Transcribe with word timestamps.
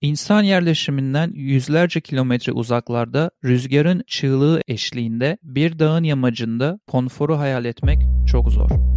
İnsan 0.00 0.42
yerleşiminden 0.42 1.30
yüzlerce 1.34 2.00
kilometre 2.00 2.52
uzaklarda 2.52 3.30
rüzgarın 3.44 4.02
çığlığı 4.06 4.60
eşliğinde 4.68 5.38
bir 5.42 5.78
dağın 5.78 6.04
yamacında 6.04 6.78
konforu 6.86 7.38
hayal 7.38 7.64
etmek 7.64 7.98
çok 8.30 8.50
zor. 8.52 8.95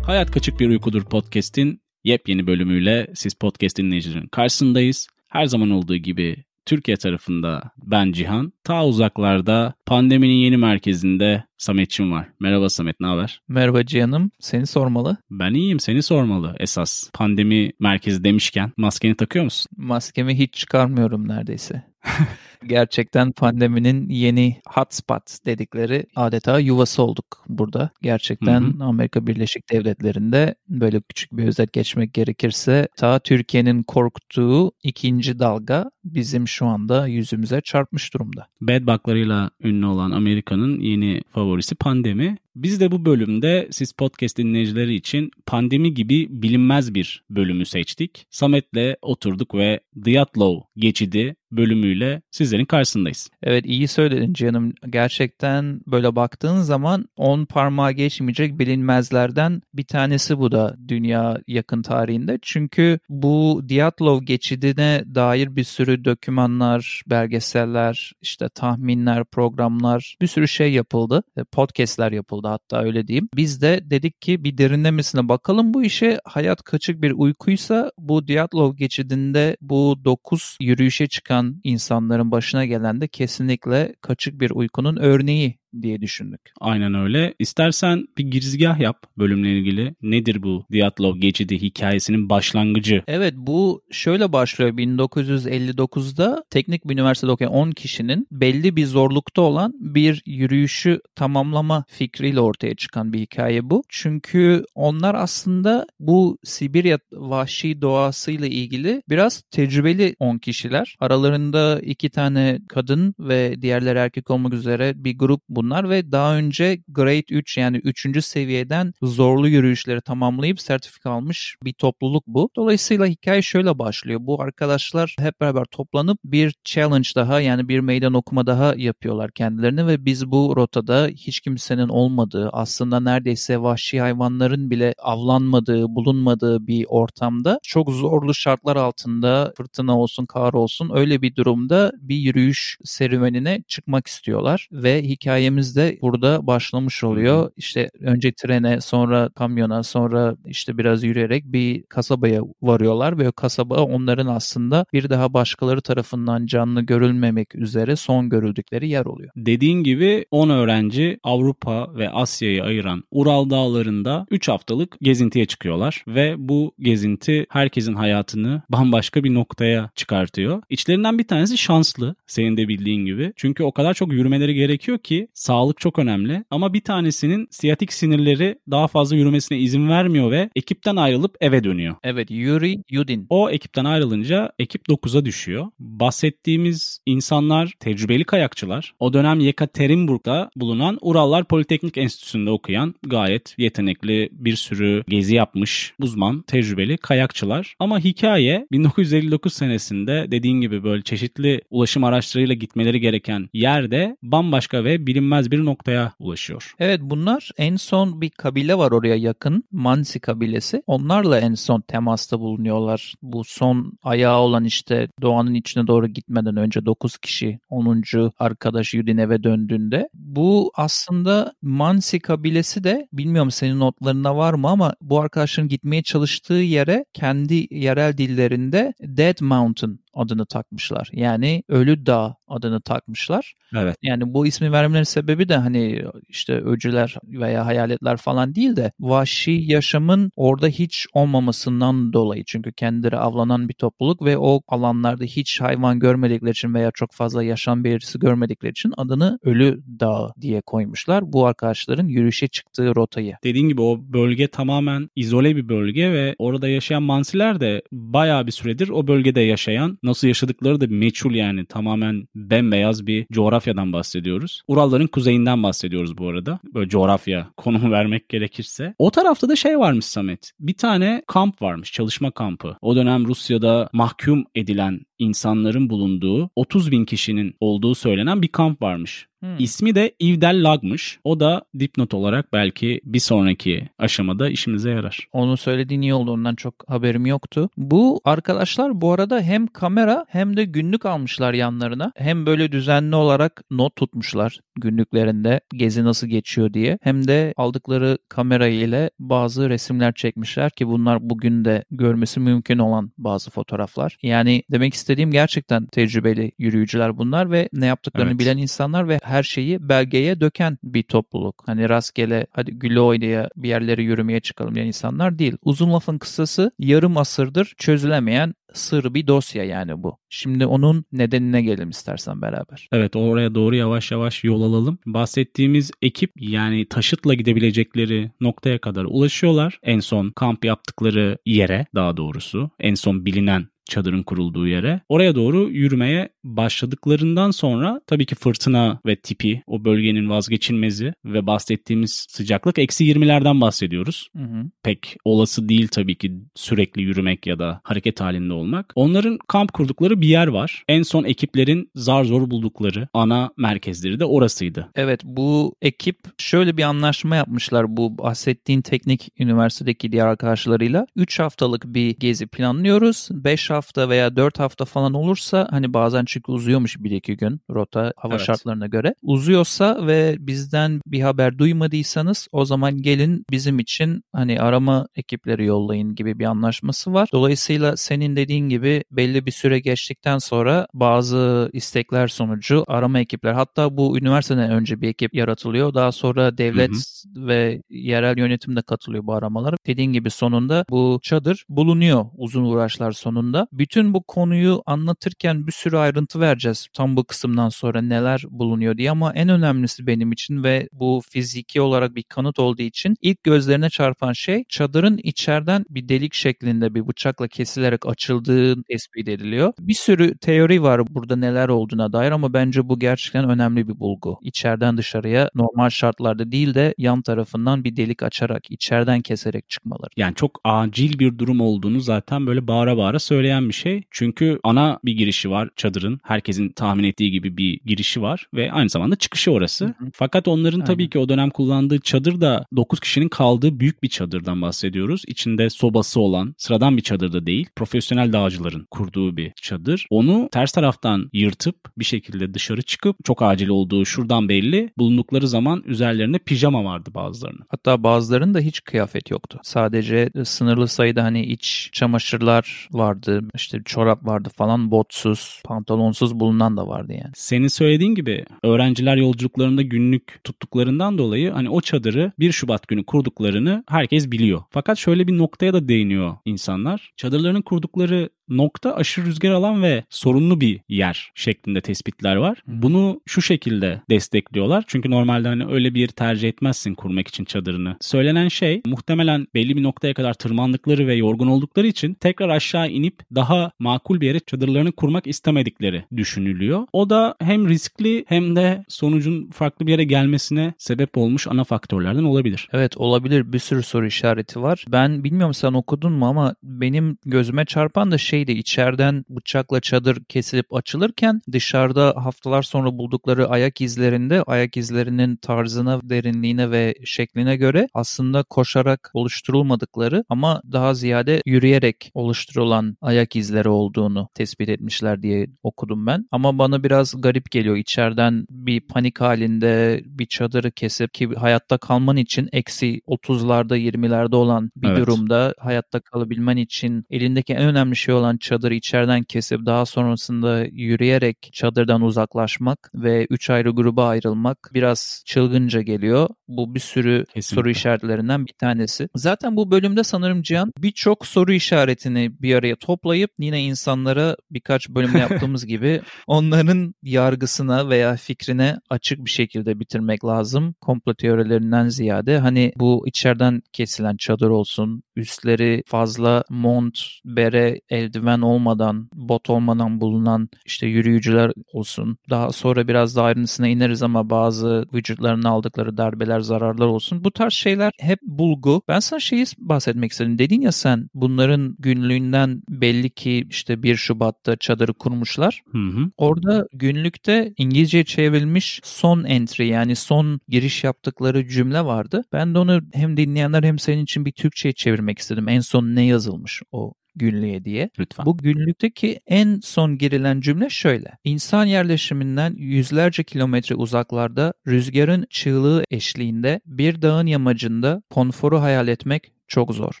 Hayat 0.18 0.30
Kaçık 0.30 0.60
Bir 0.60 0.68
Uykudur 0.68 1.04
podcast'in 1.04 1.82
yepyeni 2.04 2.46
bölümüyle 2.46 3.06
siz 3.14 3.34
podcast 3.34 3.78
dinleyicilerin 3.78 4.26
karşısındayız. 4.26 5.08
Her 5.28 5.46
zaman 5.46 5.70
olduğu 5.70 5.96
gibi 5.96 6.44
Türkiye 6.66 6.96
tarafında 6.96 7.70
ben 7.82 8.12
Cihan. 8.12 8.52
Ta 8.64 8.86
uzaklarda 8.86 9.74
pandeminin 9.86 10.34
yeni 10.34 10.56
merkezinde 10.56 11.44
Sametçim 11.58 12.12
var. 12.12 12.28
Merhaba 12.40 12.68
Samet 12.68 13.00
ne 13.00 13.06
haber? 13.06 13.42
Merhaba 13.48 13.86
Cihan'ım, 13.86 14.30
seni 14.40 14.66
sormalı. 14.66 15.16
Ben 15.30 15.54
iyiyim 15.54 15.80
seni 15.80 16.02
sormalı 16.02 16.56
esas. 16.58 17.10
Pandemi 17.14 17.72
merkezi 17.80 18.24
demişken 18.24 18.72
maskeni 18.76 19.14
takıyor 19.14 19.44
musun? 19.44 19.66
Maskemi 19.76 20.38
hiç 20.38 20.54
çıkarmıyorum 20.54 21.28
neredeyse. 21.28 21.82
Gerçekten 22.66 23.32
pandeminin 23.32 24.08
yeni 24.08 24.56
hotspot 24.66 25.46
dedikleri 25.46 26.06
adeta 26.16 26.58
yuvası 26.58 27.02
olduk 27.02 27.44
burada. 27.48 27.90
Gerçekten 28.02 28.60
Hı 28.60 28.84
Amerika 28.84 29.26
Birleşik 29.26 29.72
Devletleri'nde 29.72 30.54
böyle 30.68 31.00
küçük 31.00 31.32
bir 31.32 31.44
özet 31.44 31.72
geçmek 31.72 32.14
gerekirse 32.14 32.88
ta 32.96 33.18
Türkiye'nin 33.18 33.82
korktuğu 33.82 34.72
ikinci 34.82 35.38
dalga 35.38 35.90
bizim 36.04 36.48
şu 36.48 36.66
anda 36.66 37.06
yüzümüze 37.06 37.60
çarpmış 37.60 38.14
durumda. 38.14 38.46
Bad 38.60 38.82
bug'larıyla 38.82 39.50
ünlü 39.62 39.86
olan 39.86 40.10
Amerika'nın 40.10 40.80
yeni 40.80 41.22
favorisi 41.30 41.74
pandemi. 41.74 42.36
Biz 42.56 42.80
de 42.80 42.90
bu 42.90 43.04
bölümde 43.04 43.68
siz 43.70 43.92
podcast 43.92 44.38
dinleyicileri 44.38 44.94
için 44.94 45.30
pandemi 45.46 45.94
gibi 45.94 46.26
bilinmez 46.30 46.94
bir 46.94 47.24
bölümü 47.30 47.66
seçtik. 47.66 48.26
Samet'le 48.30 48.96
oturduk 49.02 49.54
ve 49.54 49.80
Diatlov 50.04 50.60
geçidi 50.76 51.36
bölümüyle 51.52 52.22
sizlerin 52.48 52.64
karşısındayız. 52.64 53.30
Evet 53.42 53.66
iyi 53.66 53.88
söyledin 53.88 54.32
canım. 54.32 54.72
Gerçekten 54.90 55.80
böyle 55.86 56.16
baktığın 56.16 56.60
zaman 56.60 57.08
10 57.16 57.44
parmağı 57.44 57.92
geçmeyecek 57.92 58.58
bilinmezlerden 58.58 59.62
bir 59.74 59.84
tanesi 59.84 60.38
bu 60.38 60.52
da 60.52 60.76
dünya 60.88 61.38
yakın 61.46 61.82
tarihinde. 61.82 62.38
Çünkü 62.42 62.98
bu 63.08 63.62
Diatlov 63.68 64.22
geçidine 64.22 65.04
dair 65.14 65.56
bir 65.56 65.64
sürü 65.64 66.04
dokümanlar, 66.04 67.02
belgeseller, 67.06 68.12
işte 68.22 68.48
tahminler, 68.48 69.24
programlar, 69.24 70.16
bir 70.22 70.26
sürü 70.26 70.48
şey 70.48 70.72
yapıldı. 70.72 71.22
E, 71.36 71.44
Podcastler 71.44 72.12
yapıldı 72.12 72.48
hatta 72.48 72.82
öyle 72.82 73.08
diyeyim. 73.08 73.28
Biz 73.34 73.62
de 73.62 73.80
dedik 73.84 74.22
ki 74.22 74.44
bir 74.44 74.58
derinlemesine 74.58 75.28
bakalım 75.28 75.74
bu 75.74 75.82
işe. 75.84 76.20
Hayat 76.24 76.62
kaçık 76.62 77.02
bir 77.02 77.12
uykuysa 77.12 77.92
bu 77.98 78.28
Diatlov 78.28 78.76
geçidinde 78.76 79.56
bu 79.60 80.04
9 80.04 80.56
yürüyüşe 80.60 81.06
çıkan 81.06 81.60
insanların 81.64 82.30
başına 82.38 82.64
gelen 82.64 83.00
de 83.00 83.08
kesinlikle 83.08 83.94
kaçık 84.00 84.40
bir 84.40 84.50
uykunun 84.50 84.96
örneği 84.96 85.58
diye 85.82 86.00
düşündük. 86.00 86.40
Aynen 86.60 86.94
öyle. 86.94 87.34
İstersen 87.38 88.06
bir 88.18 88.24
girizgah 88.24 88.80
yap 88.80 89.02
bölümle 89.18 89.58
ilgili. 89.58 89.94
Nedir 90.02 90.42
bu 90.42 90.66
Diatlov 90.72 91.16
geçidi 91.16 91.62
hikayesinin 91.62 92.30
başlangıcı? 92.30 93.02
Evet 93.06 93.34
bu 93.36 93.82
şöyle 93.90 94.32
başlıyor 94.32 94.70
1959'da 94.70 96.44
teknik 96.50 96.88
bir 96.88 96.94
üniversitede 96.94 97.30
okuyan 97.30 97.52
10 97.52 97.70
kişinin 97.70 98.26
belli 98.30 98.76
bir 98.76 98.86
zorlukta 98.86 99.42
olan 99.42 99.72
bir 99.80 100.22
yürüyüşü 100.26 101.00
tamamlama 101.14 101.84
fikriyle 101.88 102.40
ortaya 102.40 102.74
çıkan 102.74 103.12
bir 103.12 103.18
hikaye 103.18 103.70
bu. 103.70 103.82
Çünkü 103.88 104.64
onlar 104.74 105.14
aslında 105.14 105.86
bu 106.00 106.38
Sibirya 106.44 106.98
vahşi 107.12 107.82
doğasıyla 107.82 108.46
ilgili 108.46 109.02
biraz 109.08 109.42
tecrübeli 109.50 110.16
10 110.18 110.38
kişiler. 110.38 110.96
Aralarında 111.00 111.80
iki 111.80 112.10
tane 112.10 112.60
kadın 112.68 113.14
ve 113.18 113.62
diğerleri 113.62 113.98
erkek 113.98 114.30
olmak 114.30 114.54
üzere 114.54 114.92
bir 115.04 115.18
grup 115.18 115.42
bunlar 115.58 115.90
ve 115.90 116.12
daha 116.12 116.36
önce 116.36 116.82
Grade 116.88 117.24
3 117.30 117.56
yani 117.56 117.76
3. 117.76 118.24
seviyeden 118.24 118.92
zorlu 119.02 119.48
yürüyüşleri 119.48 120.00
tamamlayıp 120.00 120.60
sertifika 120.60 121.10
almış 121.10 121.56
bir 121.64 121.72
topluluk 121.72 122.26
bu. 122.26 122.50
Dolayısıyla 122.56 123.06
hikaye 123.06 123.42
şöyle 123.42 123.78
başlıyor. 123.78 124.20
Bu 124.22 124.42
arkadaşlar 124.42 125.16
hep 125.18 125.40
beraber 125.40 125.64
toplanıp 125.64 126.18
bir 126.24 126.54
challenge 126.64 127.08
daha 127.14 127.40
yani 127.40 127.68
bir 127.68 127.80
meydan 127.80 128.14
okuma 128.14 128.46
daha 128.46 128.74
yapıyorlar 128.76 129.30
kendilerini 129.30 129.86
ve 129.86 130.04
biz 130.04 130.30
bu 130.30 130.52
rotada 130.56 131.06
hiç 131.06 131.40
kimsenin 131.40 131.88
olmadığı 131.88 132.48
aslında 132.52 133.00
neredeyse 133.00 133.60
vahşi 133.60 134.00
hayvanların 134.00 134.70
bile 134.70 134.94
avlanmadığı, 134.98 135.94
bulunmadığı 135.94 136.66
bir 136.66 136.86
ortamda 136.88 137.58
çok 137.62 137.90
zorlu 137.90 138.34
şartlar 138.34 138.76
altında 138.76 139.52
fırtına 139.56 139.98
olsun, 139.98 140.26
kar 140.26 140.52
olsun 140.52 140.90
öyle 140.94 141.22
bir 141.22 141.34
durumda 141.34 141.92
bir 142.00 142.16
yürüyüş 142.16 142.78
serüvenine 142.84 143.62
çıkmak 143.68 144.06
istiyorlar 144.06 144.68
ve 144.72 145.02
hikayemiz 145.48 145.76
de 145.76 145.98
burada 146.02 146.46
başlamış 146.46 147.04
oluyor. 147.04 147.50
İşte 147.56 147.90
önce 148.00 148.32
trene, 148.32 148.80
sonra 148.80 149.28
kamyona, 149.28 149.82
sonra 149.82 150.36
işte 150.46 150.78
biraz 150.78 151.02
yürüyerek 151.02 151.44
bir 151.44 151.82
kasabaya 151.82 152.42
varıyorlar 152.62 153.18
ve 153.18 153.28
o 153.28 153.32
kasaba 153.32 153.82
onların 153.82 154.26
aslında 154.26 154.86
bir 154.92 155.10
daha 155.10 155.34
başkaları 155.34 155.80
tarafından 155.80 156.46
canlı 156.46 156.82
görülmemek 156.82 157.54
üzere 157.54 157.96
son 157.96 158.28
görüldükleri 158.28 158.88
yer 158.88 159.04
oluyor. 159.04 159.30
Dediğin 159.36 159.82
gibi 159.82 160.24
10 160.30 160.50
öğrenci 160.50 161.18
Avrupa 161.22 161.94
ve 161.94 162.10
Asya'yı 162.10 162.64
ayıran 162.64 163.04
Ural 163.10 163.50
Dağları'nda 163.50 164.26
3 164.30 164.48
haftalık 164.48 164.96
gezintiye 165.00 165.46
çıkıyorlar 165.46 166.04
ve 166.08 166.34
bu 166.38 166.74
gezinti 166.78 167.46
herkesin 167.50 167.94
hayatını 167.94 168.62
bambaşka 168.68 169.24
bir 169.24 169.34
noktaya 169.34 169.90
çıkartıyor. 169.94 170.62
İçlerinden 170.70 171.18
bir 171.18 171.26
tanesi 171.26 171.58
şanslı 171.58 172.14
senin 172.26 172.56
de 172.56 172.68
bildiğin 172.68 173.06
gibi. 173.06 173.32
Çünkü 173.36 173.62
o 173.62 173.72
kadar 173.72 173.94
çok 173.94 174.12
yürümeleri 174.12 174.54
gerekiyor 174.54 174.98
ki 174.98 175.28
sağlık 175.38 175.80
çok 175.80 175.98
önemli 175.98 176.44
ama 176.50 176.74
bir 176.74 176.80
tanesinin 176.80 177.48
siyatik 177.50 177.92
sinirleri 177.92 178.58
daha 178.70 178.88
fazla 178.88 179.16
yürümesine 179.16 179.58
izin 179.58 179.88
vermiyor 179.88 180.30
ve 180.30 180.50
ekipten 180.56 180.96
ayrılıp 180.96 181.36
eve 181.40 181.64
dönüyor. 181.64 181.94
Evet 182.02 182.30
Yuri 182.30 182.82
Yudin. 182.90 183.26
O 183.30 183.50
ekipten 183.50 183.84
ayrılınca 183.84 184.52
ekip 184.58 184.88
9'a 184.88 185.24
düşüyor. 185.24 185.66
Bahsettiğimiz 185.78 187.00
insanlar 187.06 187.72
tecrübeli 187.80 188.24
kayakçılar. 188.24 188.94
O 189.00 189.12
dönem 189.12 189.40
Yekaterinburg'da 189.40 190.50
bulunan 190.56 190.98
Urallar 191.00 191.44
Politeknik 191.44 191.98
Enstitüsü'nde 191.98 192.50
okuyan 192.50 192.94
gayet 193.06 193.54
yetenekli 193.58 194.28
bir 194.32 194.56
sürü 194.56 195.04
gezi 195.08 195.34
yapmış 195.34 195.94
uzman, 196.00 196.42
tecrübeli 196.42 196.96
kayakçılar. 196.96 197.74
Ama 197.78 197.98
hikaye 197.98 198.66
1959 198.72 199.52
senesinde 199.52 200.26
dediğin 200.30 200.60
gibi 200.60 200.84
böyle 200.84 201.02
çeşitli 201.02 201.60
ulaşım 201.70 202.04
araçlarıyla 202.04 202.54
gitmeleri 202.54 203.00
gereken 203.00 203.48
yerde 203.52 204.16
bambaşka 204.22 204.84
ve 204.84 205.06
bilinmez 205.28 205.50
bir 205.50 205.64
noktaya 205.64 206.12
ulaşıyor. 206.18 206.74
Evet 206.78 207.00
bunlar 207.02 207.50
en 207.58 207.76
son 207.76 208.20
bir 208.20 208.30
kabile 208.30 208.78
var 208.78 208.92
oraya 208.92 209.16
yakın. 209.16 209.64
Mansi 209.72 210.20
kabilesi. 210.20 210.82
Onlarla 210.86 211.40
en 211.40 211.54
son 211.54 211.80
temasta 211.80 212.40
bulunuyorlar. 212.40 213.14
Bu 213.22 213.44
son 213.44 213.92
ayağı 214.02 214.38
olan 214.38 214.64
işte 214.64 215.08
doğanın 215.22 215.54
içine 215.54 215.86
doğru 215.86 216.06
gitmeden 216.06 216.56
önce 216.56 216.86
9 216.86 217.18
kişi 217.18 217.58
10. 217.68 218.02
arkadaş 218.38 218.94
Yudin 218.94 219.18
eve 219.18 219.42
döndüğünde. 219.42 220.08
Bu 220.14 220.72
aslında 220.74 221.52
Mansi 221.62 222.20
kabilesi 222.20 222.84
de 222.84 223.08
bilmiyorum 223.12 223.50
senin 223.50 223.80
notlarında 223.80 224.36
var 224.36 224.54
mı 224.54 224.68
ama 224.68 224.94
bu 225.00 225.20
arkadaşların 225.20 225.68
gitmeye 225.68 226.02
çalıştığı 226.02 226.54
yere 226.54 227.04
kendi 227.12 227.66
yerel 227.70 228.18
dillerinde 228.18 228.94
Dead 229.00 229.36
Mountain 229.40 229.98
adını 230.14 230.46
takmışlar. 230.46 231.10
Yani 231.12 231.62
Ölü 231.68 232.06
Dağ 232.06 232.36
adını 232.48 232.80
takmışlar. 232.80 233.54
Evet. 233.76 233.96
Yani 234.02 234.34
bu 234.34 234.46
ismi 234.46 234.72
vermelerinin 234.72 235.04
sebebi 235.04 235.48
de 235.48 235.56
hani 235.56 236.04
işte 236.28 236.52
öcüler 236.54 237.16
veya 237.24 237.66
hayaletler 237.66 238.16
falan 238.16 238.54
değil 238.54 238.76
de 238.76 238.92
vahşi 239.00 239.50
yaşamın 239.50 240.30
orada 240.36 240.68
hiç 240.68 241.06
olmamasından 241.12 242.12
dolayı. 242.12 242.44
Çünkü 242.46 242.72
kendileri 242.72 243.16
avlanan 243.16 243.68
bir 243.68 243.74
topluluk 243.74 244.24
ve 244.24 244.38
o 244.38 244.60
alanlarda 244.68 245.24
hiç 245.24 245.60
hayvan 245.60 245.98
görmedikleri 245.98 246.50
için 246.50 246.74
veya 246.74 246.90
çok 246.90 247.12
fazla 247.12 247.42
yaşam 247.42 247.84
belirtisi 247.84 248.18
görmedikleri 248.18 248.70
için 248.70 248.92
adını 248.96 249.38
Ölü 249.42 249.82
Dağ 250.00 250.18
Nova 250.18 250.32
diye 250.40 250.60
koymuşlar. 250.60 251.32
Bu 251.32 251.46
arkadaşların 251.46 252.06
yürüyüşe 252.06 252.48
çıktığı 252.48 252.94
rotayı. 252.96 253.34
Dediğin 253.44 253.68
gibi 253.68 253.80
o 253.80 253.98
bölge 254.00 254.48
tamamen 254.48 255.10
izole 255.16 255.56
bir 255.56 255.68
bölge 255.68 256.12
ve 256.12 256.34
orada 256.38 256.68
yaşayan 256.68 257.02
mansiler 257.02 257.60
de 257.60 257.82
bayağı 257.92 258.46
bir 258.46 258.52
süredir 258.52 258.88
o 258.88 259.06
bölgede 259.06 259.40
yaşayan 259.40 259.97
nasıl 260.02 260.28
yaşadıkları 260.28 260.80
da 260.80 260.86
meçhul 260.88 261.34
yani 261.34 261.66
tamamen 261.66 262.28
bembeyaz 262.34 263.06
bir 263.06 263.26
coğrafyadan 263.32 263.92
bahsediyoruz. 263.92 264.62
Uralların 264.68 265.06
kuzeyinden 265.06 265.62
bahsediyoruz 265.62 266.18
bu 266.18 266.28
arada. 266.28 266.58
Böyle 266.74 266.88
coğrafya 266.88 267.50
konumu 267.56 267.90
vermek 267.92 268.28
gerekirse. 268.28 268.94
O 268.98 269.10
tarafta 269.10 269.48
da 269.48 269.56
şey 269.56 269.78
varmış 269.78 270.04
Samet. 270.04 270.52
Bir 270.60 270.74
tane 270.74 271.22
kamp 271.26 271.62
varmış 271.62 271.92
çalışma 271.92 272.30
kampı. 272.30 272.76
O 272.80 272.96
dönem 272.96 273.26
Rusya'da 273.26 273.88
mahkum 273.92 274.44
edilen 274.54 275.00
insanların 275.18 275.90
bulunduğu 275.90 276.50
30 276.56 276.90
bin 276.90 277.04
kişinin 277.04 277.54
olduğu 277.60 277.94
söylenen 277.94 278.42
bir 278.42 278.48
kamp 278.48 278.82
varmış. 278.82 279.28
Hmm. 279.40 279.58
İsmi 279.58 279.94
de 279.94 280.14
Ivdel 280.22 280.70
Lag'mış. 280.70 281.18
O 281.24 281.40
da 281.40 281.62
dipnot 281.78 282.14
olarak 282.14 282.52
belki 282.52 283.00
bir 283.04 283.18
sonraki 283.18 283.88
aşamada 283.98 284.50
işimize 284.50 284.90
yarar. 284.90 285.28
Onu 285.32 285.56
söylediğin 285.56 286.02
iyi 286.02 286.14
oldu. 286.14 286.32
Ondan 286.32 286.54
çok 286.54 286.74
haberim 286.88 287.26
yoktu. 287.26 287.70
Bu 287.76 288.20
arkadaşlar 288.24 289.00
bu 289.00 289.12
arada 289.12 289.40
hem 289.40 289.66
kamera 289.66 290.26
hem 290.28 290.56
de 290.56 290.64
günlük 290.64 291.06
almışlar 291.06 291.54
yanlarına. 291.54 292.12
Hem 292.16 292.46
böyle 292.46 292.72
düzenli 292.72 293.16
olarak 293.16 293.62
not 293.70 293.96
tutmuşlar 293.96 294.58
günlüklerinde 294.80 295.60
gezi 295.72 296.04
nasıl 296.04 296.26
geçiyor 296.26 296.72
diye. 296.72 296.98
Hem 297.02 297.28
de 297.28 297.54
aldıkları 297.56 298.18
kamera 298.28 298.68
ile 298.68 299.10
bazı 299.18 299.68
resimler 299.70 300.14
çekmişler 300.14 300.70
ki 300.70 300.88
bunlar 300.88 301.30
bugün 301.30 301.64
de 301.64 301.84
görmesi 301.90 302.40
mümkün 302.40 302.78
olan 302.78 303.12
bazı 303.18 303.50
fotoğraflar. 303.50 304.18
Yani 304.22 304.62
demek 304.70 304.94
istediğim 304.94 305.30
gerçekten 305.30 305.86
tecrübeli 305.86 306.52
yürüyücüler 306.58 307.18
bunlar 307.18 307.50
ve 307.50 307.68
ne 307.72 307.86
yaptıklarını 307.86 308.30
Evet. 308.30 308.40
bilen 308.40 308.56
insanlar 308.58 309.08
ve 309.08 309.18
her 309.22 309.42
şeyi 309.42 309.88
belgeye 309.88 310.40
döken 310.40 310.78
bir 310.82 311.02
topluluk. 311.02 311.62
Hani 311.66 311.88
rastgele 311.88 312.46
hadi 312.52 312.72
güle 312.72 313.00
oynaya 313.00 313.48
bir 313.56 313.68
yerlere 313.68 314.02
yürümeye 314.02 314.40
çıkalım 314.40 314.74
diyen 314.74 314.86
insanlar 314.86 315.38
değil. 315.38 315.56
Uzun 315.62 315.92
lafın 315.92 316.18
kısası 316.18 316.72
yarım 316.78 317.16
asırdır 317.16 317.74
çözülemeyen 317.78 318.54
sır 318.72 319.14
bir 319.14 319.26
dosya 319.26 319.64
yani 319.64 320.02
bu. 320.02 320.18
Şimdi 320.28 320.66
onun 320.66 321.04
nedenine 321.12 321.62
gelelim 321.62 321.90
istersen 321.90 322.42
beraber. 322.42 322.88
Evet 322.92 323.16
oraya 323.16 323.54
doğru 323.54 323.76
yavaş 323.76 324.10
yavaş 324.10 324.44
yol 324.44 324.62
alalım. 324.62 324.98
Bahsettiğimiz 325.06 325.90
ekip 326.02 326.32
yani 326.36 326.88
taşıtla 326.88 327.34
gidebilecekleri 327.34 328.30
noktaya 328.40 328.78
kadar 328.78 329.04
ulaşıyorlar. 329.04 329.80
En 329.82 330.00
son 330.00 330.30
kamp 330.30 330.64
yaptıkları 330.64 331.38
yere 331.46 331.86
daha 331.94 332.16
doğrusu 332.16 332.70
en 332.80 332.94
son 332.94 333.24
bilinen 333.24 333.68
çadırın 333.88 334.22
kurulduğu 334.22 334.66
yere. 334.66 335.00
Oraya 335.08 335.34
doğru 335.34 335.70
yürümeye 335.70 336.28
başladıklarından 336.44 337.50
sonra 337.50 338.00
tabii 338.06 338.26
ki 338.26 338.34
fırtına 338.34 339.00
ve 339.06 339.16
tipi 339.16 339.62
o 339.66 339.84
bölgenin 339.84 340.30
vazgeçilmezi 340.30 341.14
ve 341.24 341.46
bahsettiğimiz 341.46 342.26
sıcaklık 342.28 342.78
eksi 342.78 343.04
20'lerden 343.04 343.60
bahsediyoruz. 343.60 344.28
Hı 344.36 344.42
hı. 344.42 344.64
Pek 344.82 345.16
olası 345.24 345.68
değil 345.68 345.88
tabii 345.88 346.18
ki 346.18 346.32
sürekli 346.54 347.02
yürümek 347.02 347.46
ya 347.46 347.58
da 347.58 347.80
hareket 347.84 348.20
halinde 348.20 348.52
olmak. 348.52 348.92
Onların 348.94 349.38
kamp 349.48 349.72
kurdukları 349.72 350.20
bir 350.20 350.28
yer 350.28 350.46
var. 350.46 350.84
En 350.88 351.02
son 351.02 351.24
ekiplerin 351.24 351.90
zar 351.94 352.24
zor 352.24 352.50
buldukları 352.50 353.08
ana 353.14 353.50
merkezleri 353.56 354.20
de 354.20 354.24
orasıydı. 354.24 354.88
Evet 354.94 355.20
bu 355.24 355.74
ekip 355.82 356.18
şöyle 356.38 356.76
bir 356.76 356.82
anlaşma 356.82 357.36
yapmışlar 357.36 357.96
bu 357.96 358.18
bahsettiğin 358.18 358.82
teknik 358.82 359.28
üniversitedeki 359.38 360.12
diğer 360.12 360.26
arkadaşlarıyla. 360.26 361.06
3 361.16 361.38
haftalık 361.38 361.84
bir 361.86 362.10
gezi 362.10 362.46
planlıyoruz. 362.46 363.28
5 363.30 363.70
hafta 363.70 363.77
veya 363.96 364.36
4 364.36 364.58
hafta 364.58 364.84
falan 364.84 365.14
olursa 365.14 365.68
hani 365.70 365.94
bazen 365.94 366.24
çünkü 366.24 366.52
uzuyormuş 366.52 366.96
1-2 366.96 367.36
gün 367.36 367.60
rota 367.70 368.12
hava 368.16 368.34
Evet. 368.34 368.46
şartlarına 368.46 368.86
göre. 368.86 369.14
Uzuyorsa 369.22 370.06
ve 370.06 370.36
bizden 370.38 371.00
bir 371.06 371.20
haber 371.20 371.58
duymadıysanız 371.58 372.48
o 372.52 372.64
zaman 372.64 373.02
gelin 373.02 373.44
bizim 373.50 373.78
için 373.78 374.22
hani 374.32 374.60
arama 374.60 375.06
ekipleri 375.16 375.66
yollayın 375.66 376.14
gibi 376.14 376.38
bir 376.38 376.44
anlaşması 376.44 377.12
var. 377.12 377.28
Dolayısıyla 377.32 377.96
senin 377.96 378.36
dediğin 378.36 378.68
gibi 378.68 379.04
belli 379.10 379.46
bir 379.46 379.50
süre 379.50 379.80
geçtikten 379.80 380.38
sonra 380.38 380.86
bazı 380.94 381.70
istekler 381.72 382.28
sonucu 382.28 382.84
arama 382.86 383.18
ekipler 383.20 383.52
hatta 383.52 383.96
bu 383.96 384.18
üniversiteden 384.18 384.70
önce 384.70 385.00
bir 385.00 385.08
ekip 385.08 385.34
yaratılıyor. 385.34 385.94
Daha 385.94 386.12
sonra 386.12 386.58
devlet 386.58 386.90
ve 387.36 387.82
yerel 387.90 388.38
yönetim 388.38 388.76
de 388.76 388.82
katılıyor 388.82 389.26
bu 389.26 389.34
aramalara. 389.34 389.76
Dediğin 389.86 390.12
gibi 390.12 390.30
sonunda 390.30 390.84
bu 390.90 391.18
çadır 391.22 391.64
bulunuyor 391.68 392.26
uzun 392.36 392.64
uğraşlar 392.64 393.12
sonunda. 393.12 393.67
Bütün 393.72 394.14
bu 394.14 394.22
konuyu 394.22 394.82
anlatırken 394.86 395.66
bir 395.66 395.72
sürü 395.72 395.96
ayrıntı 395.96 396.40
vereceğiz 396.40 396.88
tam 396.92 397.16
bu 397.16 397.24
kısımdan 397.24 397.68
sonra 397.68 398.02
neler 398.02 398.44
bulunuyor 398.50 398.96
diye 398.98 399.10
ama 399.10 399.32
en 399.32 399.48
önemlisi 399.48 400.06
benim 400.06 400.32
için 400.32 400.64
ve 400.64 400.88
bu 400.92 401.22
fiziki 401.30 401.80
olarak 401.80 402.14
bir 402.14 402.22
kanıt 402.22 402.58
olduğu 402.58 402.82
için 402.82 403.16
ilk 403.22 403.42
gözlerine 403.42 403.90
çarpan 403.90 404.32
şey 404.32 404.64
çadırın 404.68 405.18
içeriden 405.22 405.84
bir 405.90 406.08
delik 406.08 406.34
şeklinde 406.34 406.94
bir 406.94 407.08
bıçakla 407.08 407.48
kesilerek 407.48 408.06
açıldığı 408.06 408.82
tespit 408.82 409.28
ediliyor. 409.28 409.72
Bir 409.80 409.94
sürü 409.94 410.38
teori 410.38 410.82
var 410.82 411.14
burada 411.14 411.36
neler 411.36 411.68
olduğuna 411.68 412.12
dair 412.12 412.30
ama 412.30 412.52
bence 412.52 412.88
bu 412.88 412.98
gerçekten 412.98 413.50
önemli 413.50 413.88
bir 413.88 413.98
bulgu. 414.00 414.38
İçeriden 414.42 414.96
dışarıya 414.96 415.50
normal 415.54 415.90
şartlarda 415.90 416.52
değil 416.52 416.74
de 416.74 416.94
yan 416.98 417.22
tarafından 417.22 417.84
bir 417.84 417.96
delik 417.96 418.22
açarak 418.22 418.70
içeriden 418.70 419.20
keserek 419.20 419.68
çıkmaları. 419.68 420.10
Yani 420.16 420.34
çok 420.34 420.60
acil 420.64 421.18
bir 421.18 421.38
durum 421.38 421.60
olduğunu 421.60 422.00
zaten 422.00 422.46
böyle 422.46 422.66
bağıra 422.68 422.96
bağıra 422.96 423.18
söyleyen 423.18 423.57
bir 423.68 423.74
şey. 423.74 424.02
Çünkü 424.10 424.60
ana 424.64 424.98
bir 425.04 425.12
girişi 425.12 425.50
var 425.50 425.68
çadırın. 425.76 426.20
Herkesin 426.22 426.68
tahmin 426.68 427.04
ettiği 427.04 427.30
gibi 427.30 427.56
bir 427.56 427.80
girişi 427.86 428.22
var 428.22 428.46
ve 428.54 428.72
aynı 428.72 428.88
zamanda 428.88 429.16
çıkışı 429.16 429.52
orası. 429.52 429.84
Hı 429.84 429.88
hı. 429.88 430.10
Fakat 430.12 430.48
onların 430.48 430.78
Aynen. 430.78 430.86
tabii 430.86 431.10
ki 431.10 431.18
o 431.18 431.28
dönem 431.28 431.50
kullandığı 431.50 432.00
çadır 432.00 432.40
da 432.40 432.66
9 432.76 433.00
kişinin 433.00 433.28
kaldığı 433.28 433.80
büyük 433.80 434.02
bir 434.02 434.08
çadırdan 434.08 434.62
bahsediyoruz. 434.62 435.22
İçinde 435.26 435.70
sobası 435.70 436.20
olan 436.20 436.54
sıradan 436.58 436.96
bir 436.96 437.02
çadır 437.02 437.32
da 437.32 437.46
değil. 437.46 437.68
Profesyonel 437.76 438.32
dağcıların 438.32 438.86
kurduğu 438.90 439.36
bir 439.36 439.52
çadır. 439.62 440.06
Onu 440.10 440.48
ters 440.52 440.72
taraftan 440.72 441.30
yırtıp 441.32 441.76
bir 441.98 442.04
şekilde 442.04 442.54
dışarı 442.54 442.82
çıkıp 442.82 443.24
çok 443.24 443.42
acil 443.42 443.68
olduğu 443.68 444.04
şuradan 444.04 444.48
belli. 444.48 444.90
Bulundukları 444.98 445.48
zaman 445.48 445.82
üzerlerinde 445.86 446.38
pijama 446.38 446.84
vardı 446.84 447.10
bazılarının. 447.14 447.66
Hatta 447.68 448.02
bazılarının 448.02 448.54
da 448.54 448.60
hiç 448.60 448.84
kıyafet 448.84 449.30
yoktu. 449.30 449.58
Sadece 449.62 450.30
sınırlı 450.44 450.88
sayıda 450.88 451.24
hani 451.24 451.44
iç 451.46 451.90
çamaşırlar 451.92 452.88
vardı, 452.92 453.47
işte 453.54 453.82
çorap 453.84 454.26
vardı 454.26 454.48
falan, 454.56 454.90
botsuz, 454.90 455.62
pantolonsuz 455.64 456.40
bulunan 456.40 456.76
da 456.76 456.88
vardı 456.88 457.12
yani. 457.12 457.32
Senin 457.34 457.68
söylediğin 457.68 458.14
gibi 458.14 458.44
öğrenciler 458.62 459.16
yolculuklarında 459.16 459.82
günlük 459.82 460.44
tuttuklarından 460.44 461.18
dolayı 461.18 461.50
hani 461.50 461.70
o 461.70 461.80
çadırı 461.80 462.32
1 462.38 462.52
Şubat 462.52 462.88
günü 462.88 463.04
kurduklarını 463.04 463.84
herkes 463.88 464.30
biliyor. 464.30 464.62
Fakat 464.70 464.98
şöyle 464.98 465.28
bir 465.28 465.38
noktaya 465.38 465.72
da 465.72 465.88
değiniyor 465.88 466.36
insanlar. 466.44 467.12
Çadırlarını 467.16 467.62
kurdukları 467.62 468.30
nokta 468.48 468.94
aşırı 468.94 469.26
rüzgar 469.26 469.50
alan 469.50 469.82
ve 469.82 470.04
sorunlu 470.10 470.60
bir 470.60 470.80
yer 470.88 471.30
şeklinde 471.34 471.80
tespitler 471.80 472.36
var. 472.36 472.62
Bunu 472.66 473.20
şu 473.26 473.42
şekilde 473.42 474.02
destekliyorlar. 474.10 474.84
Çünkü 474.86 475.10
normalde 475.10 475.48
hani 475.48 475.66
öyle 475.66 475.94
bir 475.94 476.00
yeri 476.00 476.12
tercih 476.12 476.48
etmezsin 476.48 476.94
kurmak 476.94 477.28
için 477.28 477.44
çadırını. 477.44 477.96
Söylenen 478.00 478.48
şey 478.48 478.82
muhtemelen 478.86 479.46
belli 479.54 479.76
bir 479.76 479.82
noktaya 479.82 480.14
kadar 480.14 480.34
tırmandıkları 480.34 481.06
ve 481.06 481.14
yorgun 481.14 481.46
oldukları 481.46 481.86
için 481.86 482.14
tekrar 482.14 482.48
aşağı 482.48 482.88
inip 482.88 483.27
daha 483.34 483.70
makul 483.78 484.20
bir 484.20 484.26
yere 484.26 484.40
çadırlarını 484.40 484.92
kurmak 484.92 485.26
istemedikleri 485.26 486.04
düşünülüyor. 486.16 486.86
O 486.92 487.10
da 487.10 487.34
hem 487.40 487.68
riskli 487.68 488.24
hem 488.28 488.56
de 488.56 488.84
sonucun 488.88 489.50
farklı 489.50 489.86
bir 489.86 489.92
yere 489.92 490.04
gelmesine 490.04 490.74
sebep 490.78 491.18
olmuş 491.18 491.46
ana 491.46 491.64
faktörlerden 491.64 492.24
olabilir. 492.24 492.68
Evet 492.72 492.96
olabilir 492.96 493.52
bir 493.52 493.58
sürü 493.58 493.82
soru 493.82 494.06
işareti 494.06 494.62
var. 494.62 494.84
Ben 494.88 495.24
bilmiyorum 495.24 495.54
sen 495.54 495.72
okudun 495.72 496.12
mu 496.12 496.26
ama 496.26 496.54
benim 496.62 497.18
gözüme 497.24 497.64
çarpan 497.64 498.10
da 498.10 498.18
şeydi 498.18 498.52
içeriden 498.52 499.24
bıçakla 499.28 499.80
çadır 499.80 500.24
kesilip 500.28 500.74
açılırken 500.74 501.40
dışarıda 501.52 502.14
haftalar 502.16 502.62
sonra 502.62 502.98
buldukları 502.98 503.48
ayak 503.48 503.80
izlerinde 503.80 504.42
ayak 504.42 504.76
izlerinin 504.76 505.36
tarzına, 505.36 506.00
derinliğine 506.02 506.70
ve 506.70 506.94
şekline 507.04 507.56
göre 507.56 507.88
aslında 507.94 508.42
koşarak 508.42 509.10
oluşturulmadıkları 509.14 510.24
ama 510.28 510.62
daha 510.72 510.94
ziyade 510.94 511.42
yürüyerek 511.46 512.10
oluşturulan 512.14 512.96
ayak 513.00 513.17
izleri 513.36 513.68
olduğunu 513.68 514.28
tespit 514.34 514.68
etmişler 514.68 515.22
diye 515.22 515.46
okudum 515.62 516.06
ben. 516.06 516.26
Ama 516.30 516.58
bana 516.58 516.82
biraz 516.84 517.20
garip 517.20 517.50
geliyor 517.50 517.76
içeriden 517.76 518.46
bir 518.50 518.80
panik 518.80 519.20
halinde 519.20 520.00
bir 520.04 520.26
çadırı 520.26 520.70
kesip 520.70 521.14
ki 521.14 521.28
hayatta 521.36 521.78
kalman 521.78 522.16
için 522.16 522.48
eksi 522.52 523.00
30'larda 523.08 523.76
20'lerde 523.78 524.36
olan 524.36 524.70
bir 524.76 524.88
Evet. 524.88 524.98
durumda 524.98 525.54
hayatta 525.58 526.00
kalabilmen 526.00 526.56
için 526.56 527.04
elindeki 527.10 527.52
en 527.54 527.62
önemli 527.68 527.96
şey 527.96 528.14
olan 528.14 528.36
çadırı 528.36 528.74
içeriden 528.74 529.22
kesip 529.22 529.66
daha 529.66 529.86
sonrasında 529.86 530.64
yürüyerek 530.64 531.36
çadırdan 531.52 532.02
uzaklaşmak 532.02 532.90
ve 532.94 533.26
üç 533.30 533.50
ayrı 533.50 533.70
gruba 533.70 534.08
ayrılmak 534.08 534.58
biraz 534.74 535.22
çılgınca 535.26 535.82
geliyor. 535.82 536.28
Bu 536.48 536.74
bir 536.74 536.80
sürü 536.80 537.24
Kesinlikle. 537.34 537.42
soru 537.42 537.70
işaretlerinden 537.70 538.46
bir 538.46 538.52
tanesi. 538.52 539.08
Zaten 539.14 539.56
bu 539.56 539.70
bölümde 539.70 540.04
sanırım 540.04 540.42
Cihan 540.42 540.72
birçok 540.78 541.26
soru 541.26 541.52
işaretini 541.52 542.42
bir 542.42 542.54
araya 542.54 542.76
toplayıp 543.08 543.30
yine 543.38 543.62
insanlara 543.62 544.36
birkaç 544.50 544.88
bölümde 544.88 545.18
yaptığımız 545.18 545.66
gibi 545.66 546.00
onların 546.26 546.94
yargısına 547.02 547.88
veya 547.88 548.16
fikrine 548.16 548.76
açık 548.90 549.24
bir 549.24 549.30
şekilde 549.30 549.80
bitirmek 549.80 550.24
lazım. 550.24 550.74
Komplo 550.80 551.14
teorilerinden 551.14 551.88
ziyade 551.88 552.38
hani 552.38 552.72
bu 552.76 553.04
içeriden 553.06 553.62
kesilen 553.72 554.16
çadır 554.16 554.50
olsun, 554.50 555.02
üstleri 555.16 555.82
fazla 555.86 556.44
mont, 556.50 556.98
bere, 557.24 557.80
eldiven 557.90 558.40
olmadan, 558.40 559.08
bot 559.14 559.50
olmadan 559.50 560.00
bulunan 560.00 560.48
işte 560.66 560.86
yürüyücüler 560.86 561.52
olsun. 561.72 562.18
Daha 562.30 562.52
sonra 562.52 562.88
biraz 562.88 563.16
daha 563.16 563.26
ayrıntısına 563.26 563.68
ineriz 563.68 564.02
ama 564.02 564.30
bazı 564.30 564.84
vücutlarının 564.94 565.48
aldıkları 565.48 565.96
darbeler, 565.96 566.40
zararlar 566.40 566.86
olsun. 566.86 567.24
Bu 567.24 567.30
tarz 567.30 567.52
şeyler 567.52 567.92
hep 568.00 568.18
bulgu. 568.22 568.82
Ben 568.88 569.00
sana 569.00 569.20
şeyi 569.20 569.44
bahsetmek 569.58 570.12
istedim. 570.12 570.38
Dedin 570.38 570.60
ya 570.60 570.72
sen 570.72 571.08
bunların 571.14 571.76
günlüğünden 571.78 572.62
belli 572.68 572.97
ki 573.02 573.46
işte 573.50 573.82
1 573.82 573.96
Şubat'ta 573.96 574.56
çadırı 574.56 574.94
kurmuşlar. 574.94 575.62
Hı 575.72 575.78
hı. 575.78 576.10
Orada 576.16 576.66
günlükte 576.72 577.52
İngilizce 577.56 578.04
çevrilmiş 578.04 578.80
son 578.84 579.24
entry 579.24 579.66
yani 579.68 579.96
son 579.96 580.40
giriş 580.48 580.84
yaptıkları 580.84 581.48
cümle 581.48 581.84
vardı. 581.84 582.22
Ben 582.32 582.54
de 582.54 582.58
onu 582.58 582.80
hem 582.92 583.16
dinleyenler 583.16 583.62
hem 583.62 583.78
senin 583.78 584.02
için 584.02 584.24
bir 584.24 584.32
Türkçe'ye 584.32 584.72
çevirmek 584.72 585.18
istedim. 585.18 585.48
En 585.48 585.60
son 585.60 585.94
ne 585.94 586.06
yazılmış 586.06 586.62
o 586.72 586.94
günlüğe 587.18 587.64
diye. 587.64 587.90
Lütfen. 587.98 588.26
Bu 588.26 588.38
günlükteki 588.38 589.20
en 589.26 589.60
son 589.62 589.98
girilen 589.98 590.40
cümle 590.40 590.70
şöyle. 590.70 591.18
İnsan 591.24 591.64
yerleşiminden 591.64 592.54
yüzlerce 592.56 593.24
kilometre 593.24 593.74
uzaklarda 593.74 594.52
rüzgarın 594.66 595.26
çığlığı 595.30 595.84
eşliğinde 595.90 596.60
bir 596.66 597.02
dağın 597.02 597.26
yamacında 597.26 598.02
konforu 598.10 598.60
hayal 598.60 598.88
etmek 598.88 599.32
çok 599.48 599.74
zor 599.74 600.00